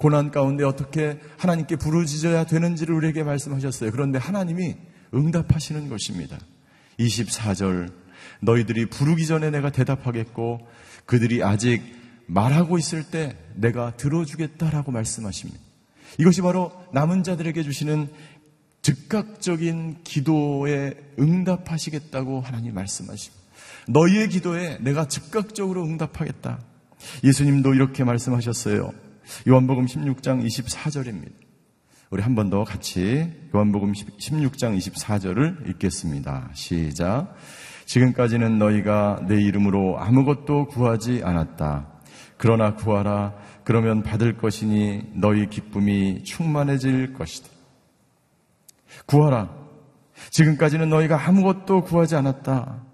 고난 0.00 0.30
가운데 0.30 0.64
어떻게 0.64 1.20
하나님께 1.36 1.76
부르짖어야 1.76 2.44
되는지를 2.46 2.94
우리에게 2.94 3.22
말씀하셨어요. 3.22 3.90
그런데 3.90 4.18
하나님이 4.18 4.76
응답하시는 5.12 5.90
것입니다. 5.90 6.38
24절 6.98 7.92
너희들이 8.40 8.86
부르기 8.86 9.26
전에 9.26 9.50
내가 9.50 9.70
대답하겠고 9.70 10.66
그들이 11.04 11.44
아직 11.44 11.82
말하고 12.26 12.78
있을 12.78 13.04
때 13.04 13.36
내가 13.54 13.94
들어주겠다라고 13.98 14.90
말씀하십니다. 14.90 15.60
이것이 16.18 16.40
바로 16.40 16.72
남은 16.94 17.22
자들에게 17.22 17.62
주시는 17.62 18.08
즉각적인 18.80 19.98
기도에 20.02 20.94
응답하시겠다고 21.18 22.40
하나님 22.40 22.72
말씀하십니다. 22.72 23.38
너희의 23.88 24.30
기도에 24.30 24.78
내가 24.80 25.08
즉각적으로 25.08 25.84
응답하겠다. 25.84 26.58
예수님도 27.22 27.74
이렇게 27.74 28.02
말씀하셨어요. 28.02 29.09
요한복음 29.48 29.86
16장 29.86 30.44
24절입니다. 30.44 31.32
우리 32.10 32.22
한 32.22 32.34
번 32.34 32.50
더 32.50 32.64
같이 32.64 33.30
요한복음 33.54 33.92
16장 33.92 34.76
24절을 34.76 35.68
읽겠습니다. 35.70 36.50
시작. 36.54 37.34
지금까지는 37.86 38.58
너희가 38.58 39.24
내 39.28 39.40
이름으로 39.40 39.98
아무것도 39.98 40.66
구하지 40.68 41.22
않았다. 41.24 41.88
그러나 42.36 42.74
구하라. 42.74 43.34
그러면 43.64 44.02
받을 44.02 44.36
것이니 44.36 45.12
너희 45.14 45.48
기쁨이 45.48 46.24
충만해질 46.24 47.12
것이다. 47.14 47.48
구하라. 49.06 49.54
지금까지는 50.30 50.88
너희가 50.88 51.28
아무것도 51.28 51.82
구하지 51.84 52.16
않았다. 52.16 52.84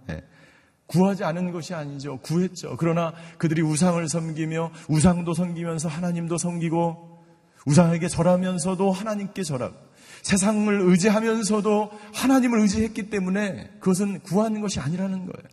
네. 0.89 0.99
구하지 0.99 1.25
않은 1.25 1.53
것이 1.53 1.75
아니죠. 1.75 2.19
구했죠. 2.19 2.77
그러나 2.79 3.13
그들이 3.39 3.63
우상을 3.63 4.09
섬기며 4.09 4.71
우상도 4.89 5.35
섬기면서 5.35 5.89
하나님도 5.89 6.39
섬기고 6.39 7.25
우상에게 7.67 8.09
절하면서도 8.09 8.93
하나님께 8.93 9.43
절하고 9.43 9.75
세상을 10.23 10.81
의지하면서도 10.81 11.91
하나님을 12.15 12.61
의지했기 12.61 13.11
때문에 13.11 13.71
그것은 13.81 14.21
구하는 14.21 14.61
것이 14.61 14.81
아니라는 14.81 15.27
거예요. 15.27 15.49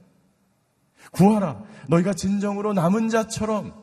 구하라. 1.11 1.63
너희가 1.89 2.13
진정으로 2.13 2.73
남은 2.73 3.09
자처럼 3.09 3.73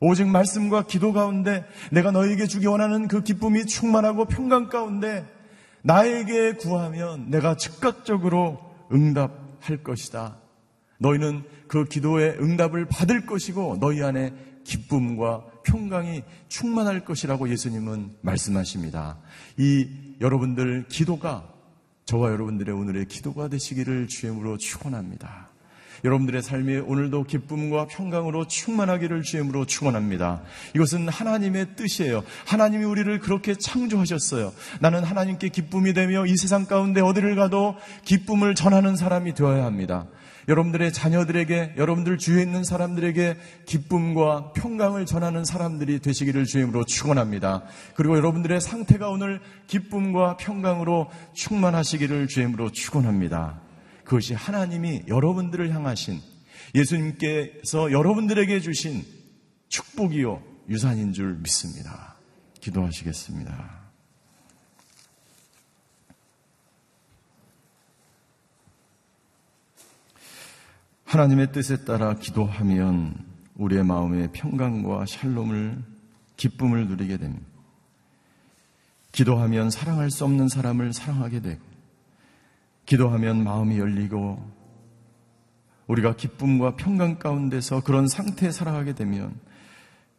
오직 0.00 0.26
말씀과 0.26 0.86
기도 0.86 1.12
가운데 1.12 1.64
내가 1.90 2.10
너희에게 2.10 2.46
주기 2.46 2.66
원하는 2.66 3.08
그 3.08 3.22
기쁨이 3.22 3.66
충만하고 3.66 4.26
평강 4.26 4.68
가운데 4.68 5.26
나에게 5.82 6.54
구하면 6.54 7.30
내가 7.30 7.56
즉각적으로 7.56 8.58
응답할 8.92 9.82
것이다. 9.82 10.38
너희는 10.98 11.44
그 11.68 11.84
기도의 11.84 12.36
응답을 12.40 12.86
받을 12.86 13.26
것이고 13.26 13.78
너희 13.80 14.02
안에 14.02 14.32
기쁨과 14.64 15.44
평강이 15.64 16.22
충만할 16.48 17.04
것이라고 17.04 17.48
예수님은 17.48 18.16
말씀하십니다. 18.22 19.18
이 19.56 19.88
여러분들 20.20 20.86
기도가 20.88 21.48
저와 22.04 22.30
여러분들의 22.30 22.74
오늘의 22.74 23.06
기도가 23.06 23.48
되시기를 23.48 24.06
주임으로 24.06 24.58
축원합니다. 24.58 25.50
여러분들의 26.04 26.42
삶이 26.42 26.76
오늘도 26.76 27.24
기쁨과 27.24 27.86
평강으로 27.86 28.46
충만하기를 28.46 29.22
주임으로 29.22 29.64
축원합니다. 29.64 30.42
이것은 30.74 31.08
하나님의 31.08 31.74
뜻이에요. 31.76 32.22
하나님이 32.46 32.84
우리를 32.84 33.18
그렇게 33.20 33.54
창조하셨어요. 33.54 34.52
나는 34.80 35.04
하나님께 35.04 35.48
기쁨이 35.48 35.94
되며 35.94 36.26
이 36.26 36.36
세상 36.36 36.66
가운데 36.66 37.00
어디를 37.00 37.34
가도 37.34 37.76
기쁨을 38.04 38.54
전하는 38.54 38.94
사람이 38.94 39.34
되어야 39.34 39.64
합니다. 39.64 40.06
여러분들의 40.48 40.92
자녀들에게 40.92 41.74
여러분들 41.76 42.18
주위에 42.18 42.42
있는 42.42 42.62
사람들에게 42.62 43.36
기쁨과 43.66 44.52
평강을 44.52 45.06
전하는 45.06 45.44
사람들이 45.44 45.98
되시기를 46.00 46.44
주임으로 46.44 46.84
축원합니다. 46.84 47.64
그리고 47.94 48.16
여러분들의 48.16 48.60
상태가 48.60 49.08
오늘 49.08 49.40
기쁨과 49.66 50.36
평강으로 50.36 51.10
충만하시기를 51.34 52.28
주임으로 52.28 52.70
축원합니다. 52.70 53.60
그것이 54.04 54.34
하나님이 54.34 55.02
여러분들을 55.08 55.74
향하신 55.74 56.20
예수님께서 56.74 57.90
여러분들에게 57.90 58.60
주신 58.60 59.04
축복이요 59.68 60.42
유산인 60.68 61.12
줄 61.12 61.38
믿습니다. 61.38 62.16
기도하시겠습니다. 62.60 63.85
하나님의 71.06 71.52
뜻에 71.52 71.84
따라 71.84 72.14
기도하면 72.14 73.14
우리의 73.54 73.84
마음의 73.84 74.30
평강과 74.32 75.06
샬롬을 75.06 75.82
기쁨을 76.36 76.88
누리게 76.88 77.16
됩니다. 77.16 77.46
기도하면 79.12 79.70
사랑할 79.70 80.10
수 80.10 80.24
없는 80.24 80.48
사람을 80.48 80.92
사랑하게 80.92 81.40
되고, 81.40 81.62
기도하면 82.84 83.44
마음이 83.44 83.78
열리고, 83.78 84.56
우리가 85.86 86.16
기쁨과 86.16 86.74
평강 86.74 87.18
가운데서 87.18 87.82
그런 87.82 88.08
상태에 88.08 88.50
살아가게 88.50 88.94
되면, 88.94 89.32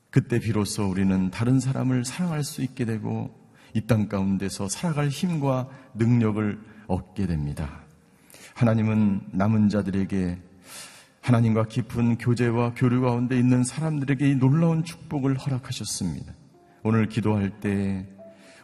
그때 0.10 0.40
비로소 0.40 0.90
우리는 0.90 1.30
다른 1.30 1.60
사람을 1.60 2.06
사랑할 2.06 2.44
수 2.44 2.64
있게 2.64 2.86
되고, 2.86 3.30
이 3.74 3.82
땅 3.82 4.08
가운데서 4.08 4.70
살아갈 4.70 5.10
힘과 5.10 5.70
능력을 5.94 6.60
얻게 6.88 7.28
됩니다. 7.28 7.82
하나님은 8.56 9.28
남은 9.34 9.70
자들에게 9.70 10.40
하나님과 11.28 11.66
깊은 11.66 12.20
교제와 12.20 12.72
교류 12.74 13.02
가운데 13.02 13.38
있는 13.38 13.66
사람들에게 13.66 14.30
이 14.30 14.36
놀라운 14.36 14.86
축복을 14.86 15.36
허락하셨습니다. 15.36 16.34
오늘 16.84 17.10
기도할 17.10 17.50
때 17.60 18.06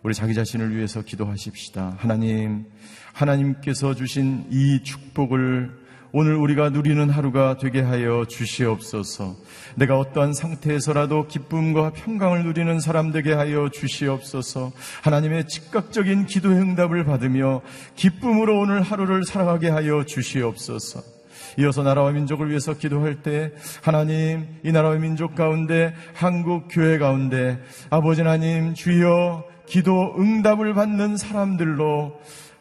우리 0.02 0.14
자기 0.14 0.34
자신을 0.34 0.74
위해서 0.74 1.02
기도하십시다. 1.02 1.98
하나님, 2.00 2.64
하나님께서 3.12 3.96
주신 3.96 4.46
이 4.50 4.82
축복을 4.82 5.84
오늘 6.14 6.36
우리가 6.36 6.70
누리는 6.70 7.10
하루가 7.10 7.58
되게 7.58 7.82
하여 7.82 8.24
주시옵소서. 8.30 9.36
내가 9.76 10.00
어떠한 10.00 10.34
상태에서라도 10.34 11.28
기쁨과 11.28 11.92
평강을 11.92 12.46
누리는 12.46 12.80
사람 12.80 13.12
되게 13.12 13.34
하여 13.34 13.68
주시옵소서. 13.74 14.72
하나님의 15.02 15.50
즉각적인 15.50 16.28
기도의 16.28 16.60
응답을 16.60 17.04
받으며 17.04 17.62
기쁨으로 17.98 18.58
오늘 18.58 18.84
하루를 18.84 19.26
살아가게 19.26 19.68
하여 19.68 20.06
주시옵소서. 20.06 21.13
이어서 21.58 21.84
나라와 21.84 22.12
민족을 22.12 22.50
위해서 22.50 22.74
기도할 22.74 23.22
때 23.22 23.52
하나님 23.82 24.48
이 24.64 24.72
나라와 24.72 24.96
민족 24.96 25.36
가운데 25.36 25.94
한국 26.14 26.68
교회 26.70 26.98
가운데 26.98 27.60
아버지 27.90 28.22
하나님 28.22 28.74
주여 28.74 29.46
기도 29.66 30.16
응답을 30.18 30.74
받는 30.74 31.18
사람들로 31.18 32.20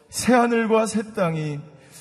새 0.09 0.33
하늘과 0.33 0.85
새 0.85 1.13
땅이 1.13 1.59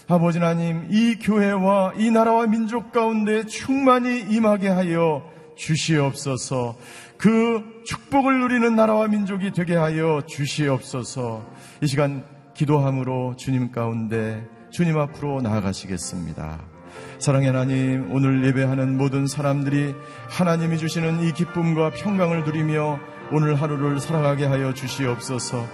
아버지 0.08 0.38
하나님 0.38 0.86
이 0.90 1.16
교회와 1.16 1.94
이 1.96 2.10
나라와 2.10 2.46
민족 2.46 2.92
가운데 2.92 3.44
충만히 3.46 4.20
임하게 4.20 4.68
하여 4.68 5.22
주시옵소서. 5.56 6.76
그 7.16 7.82
축복을 7.86 8.40
누리는 8.40 8.74
나라와 8.74 9.06
민족이 9.06 9.52
되게 9.52 9.76
하여 9.76 10.22
주시옵소서. 10.26 11.46
이 11.82 11.86
시간 11.86 12.24
기도함으로 12.54 13.36
주님 13.36 13.70
가운데 13.70 14.46
주님 14.70 14.98
앞으로 14.98 15.40
나아가시겠습니다. 15.40 16.71
사랑의 17.18 17.48
하나님, 17.48 18.12
오늘 18.12 18.44
예배하는 18.44 18.96
모든 18.96 19.26
사람들이 19.26 19.94
하나님이 20.28 20.78
주시는 20.78 21.22
이 21.22 21.32
기쁨과 21.32 21.90
평강을 21.90 22.44
누리며 22.44 22.98
오늘 23.30 23.54
하루를 23.54 24.00
살아가게 24.00 24.46
하여 24.46 24.74
주시옵소서. 24.74 25.66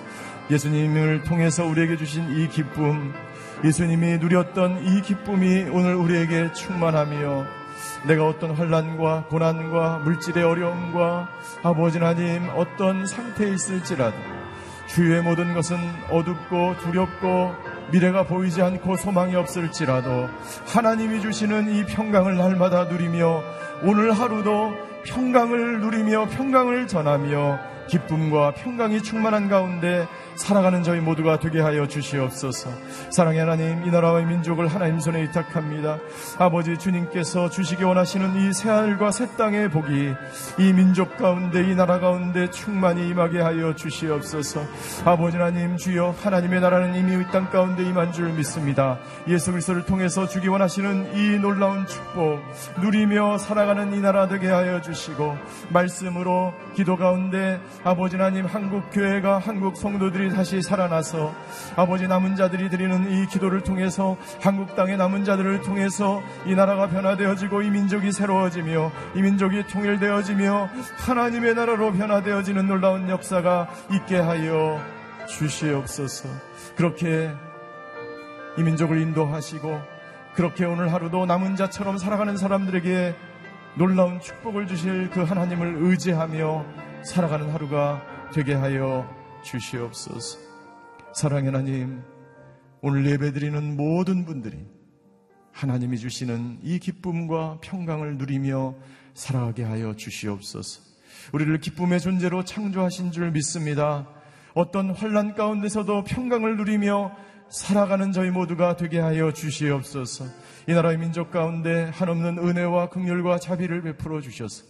예수님을 0.50 1.24
통해서 1.24 1.64
우리에게 1.64 1.96
주신 1.96 2.30
이 2.36 2.48
기쁨, 2.48 3.12
예수님이 3.64 4.18
누렸던 4.18 4.84
이 4.84 5.02
기쁨이 5.02 5.64
오늘 5.70 5.94
우리에게 5.94 6.52
충만하며 6.52 7.46
내가 8.06 8.26
어떤 8.26 8.52
환란과 8.52 9.26
고난과 9.28 9.98
물질의 10.04 10.44
어려움과 10.44 11.28
아버지 11.62 11.98
하나님 11.98 12.48
어떤 12.54 13.06
상태에 13.06 13.52
있을지라도 13.52 14.16
주위의 14.86 15.22
모든 15.22 15.54
것은 15.54 15.76
어둡고 16.10 16.76
두렵고 16.82 17.54
미래가 17.90 18.24
보이지 18.24 18.60
않고 18.60 18.96
소망이 18.96 19.34
없을지라도 19.34 20.28
하나님이 20.66 21.20
주시는 21.20 21.74
이 21.74 21.84
평강을 21.86 22.36
날마다 22.36 22.84
누리며 22.84 23.42
오늘 23.82 24.12
하루도 24.12 24.74
평강을 25.06 25.80
누리며 25.80 26.26
평강을 26.26 26.86
전하며 26.86 27.77
기쁨과 27.88 28.54
평강이 28.54 29.02
충만한 29.02 29.48
가운데 29.48 30.06
살아가는 30.36 30.84
저희 30.84 31.00
모두가 31.00 31.40
되게 31.40 31.60
하여 31.60 31.88
주시옵소서. 31.88 32.70
사랑의 33.10 33.40
하나님, 33.40 33.84
이 33.84 33.90
나라와 33.90 34.20
민족을 34.20 34.68
하나님 34.68 35.00
손에 35.00 35.22
위탁합니다. 35.22 35.98
아버지 36.38 36.78
주님께서 36.78 37.50
주시기 37.50 37.82
원하시는 37.82 38.36
이 38.36 38.52
새하늘과 38.52 39.10
새 39.10 39.26
땅의 39.36 39.70
복이 39.70 40.14
이 40.58 40.72
민족 40.72 41.16
가운데 41.16 41.68
이 41.68 41.74
나라 41.74 41.98
가운데 41.98 42.48
충만히 42.50 43.08
임하게 43.08 43.40
하여 43.40 43.74
주시옵소서. 43.74 44.62
아버지 45.04 45.36
하나님 45.36 45.76
주여 45.76 46.14
하나님의 46.22 46.60
나라는 46.60 46.94
이미 46.94 47.14
이 47.14 47.30
땅 47.32 47.50
가운데 47.50 47.82
임한 47.82 48.12
줄 48.12 48.32
믿습니다. 48.32 48.98
예수 49.26 49.50
그리스도를 49.50 49.84
통해서 49.86 50.28
주기 50.28 50.48
원하시는 50.48 51.16
이 51.16 51.38
놀라운 51.38 51.86
축복 51.86 52.40
누리며 52.80 53.38
살아가는 53.38 53.92
이 53.92 54.00
나라 54.00 54.28
되게 54.28 54.46
하여 54.48 54.80
주시고 54.80 55.36
말씀으로 55.70 56.54
기도 56.74 56.96
가운데 56.96 57.60
아버지 57.84 58.16
하나님 58.16 58.44
한국 58.44 58.90
교회가 58.90 59.38
한국 59.38 59.76
성도들이 59.76 60.30
다시 60.30 60.60
살아나서 60.60 61.32
아버지 61.76 62.08
남은 62.08 62.34
자들이 62.34 62.70
드리는 62.70 63.10
이 63.10 63.26
기도를 63.26 63.62
통해서 63.62 64.16
한국 64.40 64.74
땅의 64.74 64.96
남은 64.96 65.24
자들을 65.24 65.62
통해서 65.62 66.20
이 66.44 66.54
나라가 66.54 66.88
변화되어지고 66.88 67.62
이 67.62 67.70
민족이 67.70 68.10
새로워지며 68.10 68.90
이 69.14 69.22
민족이 69.22 69.68
통일되어지며 69.68 70.68
하나님의 70.96 71.54
나라로 71.54 71.92
변화되어지는 71.92 72.66
놀라운 72.66 73.08
역사가 73.08 73.68
있게 73.92 74.16
하여 74.16 74.80
주시옵소서. 75.28 76.28
그렇게 76.74 77.30
이 78.56 78.62
민족을 78.62 79.00
인도하시고 79.00 79.80
그렇게 80.34 80.64
오늘 80.64 80.92
하루도 80.92 81.26
남은 81.26 81.54
자처럼 81.54 81.96
살아가는 81.96 82.36
사람들에게 82.36 83.14
놀라운 83.74 84.20
축복을 84.20 84.66
주실 84.66 85.10
그 85.10 85.22
하나님을 85.22 85.76
의지하며 85.78 86.87
살아가는 87.04 87.50
하루가 87.50 88.02
되게 88.32 88.54
하여 88.54 89.08
주시옵소서. 89.42 90.38
사랑의 91.14 91.46
하나님, 91.46 92.02
오늘 92.80 93.06
예배드리는 93.06 93.76
모든 93.76 94.24
분들이 94.24 94.58
하나님이 95.52 95.98
주시는 95.98 96.58
이 96.62 96.78
기쁨과 96.78 97.58
평강을 97.60 98.18
누리며 98.18 98.74
살아가게 99.14 99.64
하여 99.64 99.94
주시옵소서. 99.96 100.82
우리를 101.32 101.58
기쁨의 101.58 102.00
존재로 102.00 102.44
창조하신 102.44 103.12
줄 103.12 103.30
믿습니다. 103.32 104.06
어떤 104.54 104.90
환란 104.90 105.34
가운데서도 105.34 106.04
평강을 106.04 106.56
누리며 106.56 107.12
살아가는 107.48 108.12
저희 108.12 108.30
모두가 108.30 108.76
되게 108.76 108.98
하여 108.98 109.32
주시옵소서. 109.32 110.26
이 110.68 110.72
나라의 110.72 110.98
민족 110.98 111.30
가운데 111.30 111.90
한없는 111.94 112.38
은혜와 112.38 112.90
긍휼과 112.90 113.38
자비를 113.38 113.82
베풀어 113.82 114.20
주셔서 114.20 114.64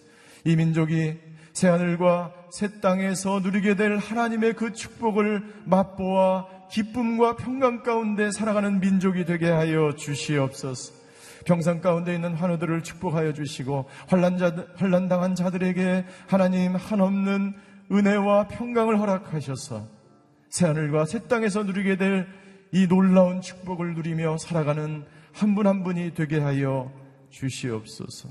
이 0.45 0.55
민족이 0.57 1.28
새하늘과 1.59 2.33
새 2.51 2.81
땅에서 2.81 3.41
누리게 3.41 3.75
될 3.75 3.97
하나님의 3.97 4.55
그 4.55 4.73
축복을 4.73 5.43
맛보아 5.65 6.47
기쁨과 6.71 7.37
평강 7.37 7.83
가운데 7.83 8.31
살아가는 8.31 8.81
민족이 8.81 9.25
되게 9.25 9.49
하여 9.49 9.93
주시옵소서. 9.97 10.95
평상 11.45 11.81
가운데 11.81 12.15
있는 12.15 12.35
환우들을 12.35 12.83
축복하여 12.83 13.33
주시고 13.33 13.87
환란자 14.07 14.55
환란당한 14.77 15.35
자들에게 15.35 16.05
하나님 16.27 16.77
한없는 16.77 17.55
은혜와 17.91 18.49
평강을 18.49 18.99
허락하셔서 19.01 19.87
새하늘과 20.51 21.07
새 21.07 21.27
땅에서 21.27 21.65
누리게 21.65 21.97
될 21.97 22.49
이 22.73 22.87
놀라운 22.87 23.41
축복을 23.41 23.95
누리며 23.95 24.37
살아가는 24.39 25.05
한 25.33 25.55
분한 25.55 25.77
한 25.77 25.85
분이 25.85 26.15
되게 26.15 26.39
하여 26.39 26.93
주시옵소서. 27.31 28.29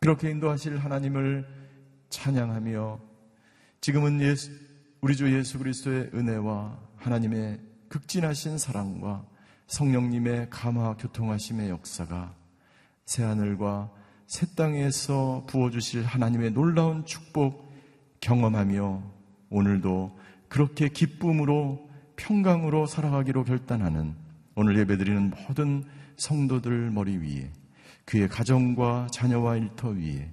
그렇게 0.00 0.30
인도하실 0.30 0.78
하나님을 0.78 1.46
찬양하며 2.10 3.00
지금은 3.80 4.20
예수, 4.20 4.50
우리 5.00 5.16
주 5.16 5.32
예수 5.36 5.58
그리스도의 5.58 6.10
은혜와 6.14 6.78
하나님의 6.96 7.60
극진하신 7.88 8.58
사랑과 8.58 9.24
성령님의 9.66 10.48
감화 10.50 10.96
교통하심의 10.96 11.70
역사가 11.70 12.34
새하늘과 13.04 13.90
새 14.26 14.46
땅에서 14.54 15.44
부어주실 15.46 16.04
하나님의 16.04 16.52
놀라운 16.52 17.04
축복 17.06 17.72
경험하며 18.20 19.02
오늘도 19.50 20.18
그렇게 20.48 20.88
기쁨으로 20.88 21.88
평강으로 22.16 22.86
살아가기로 22.86 23.44
결단하는 23.44 24.14
오늘 24.54 24.76
예배드리는 24.78 25.30
모든 25.30 25.84
성도들 26.16 26.90
머리 26.90 27.16
위에 27.16 27.50
그의 28.04 28.28
가정과 28.28 29.08
자녀와 29.12 29.56
일터 29.56 29.90
위에 29.90 30.32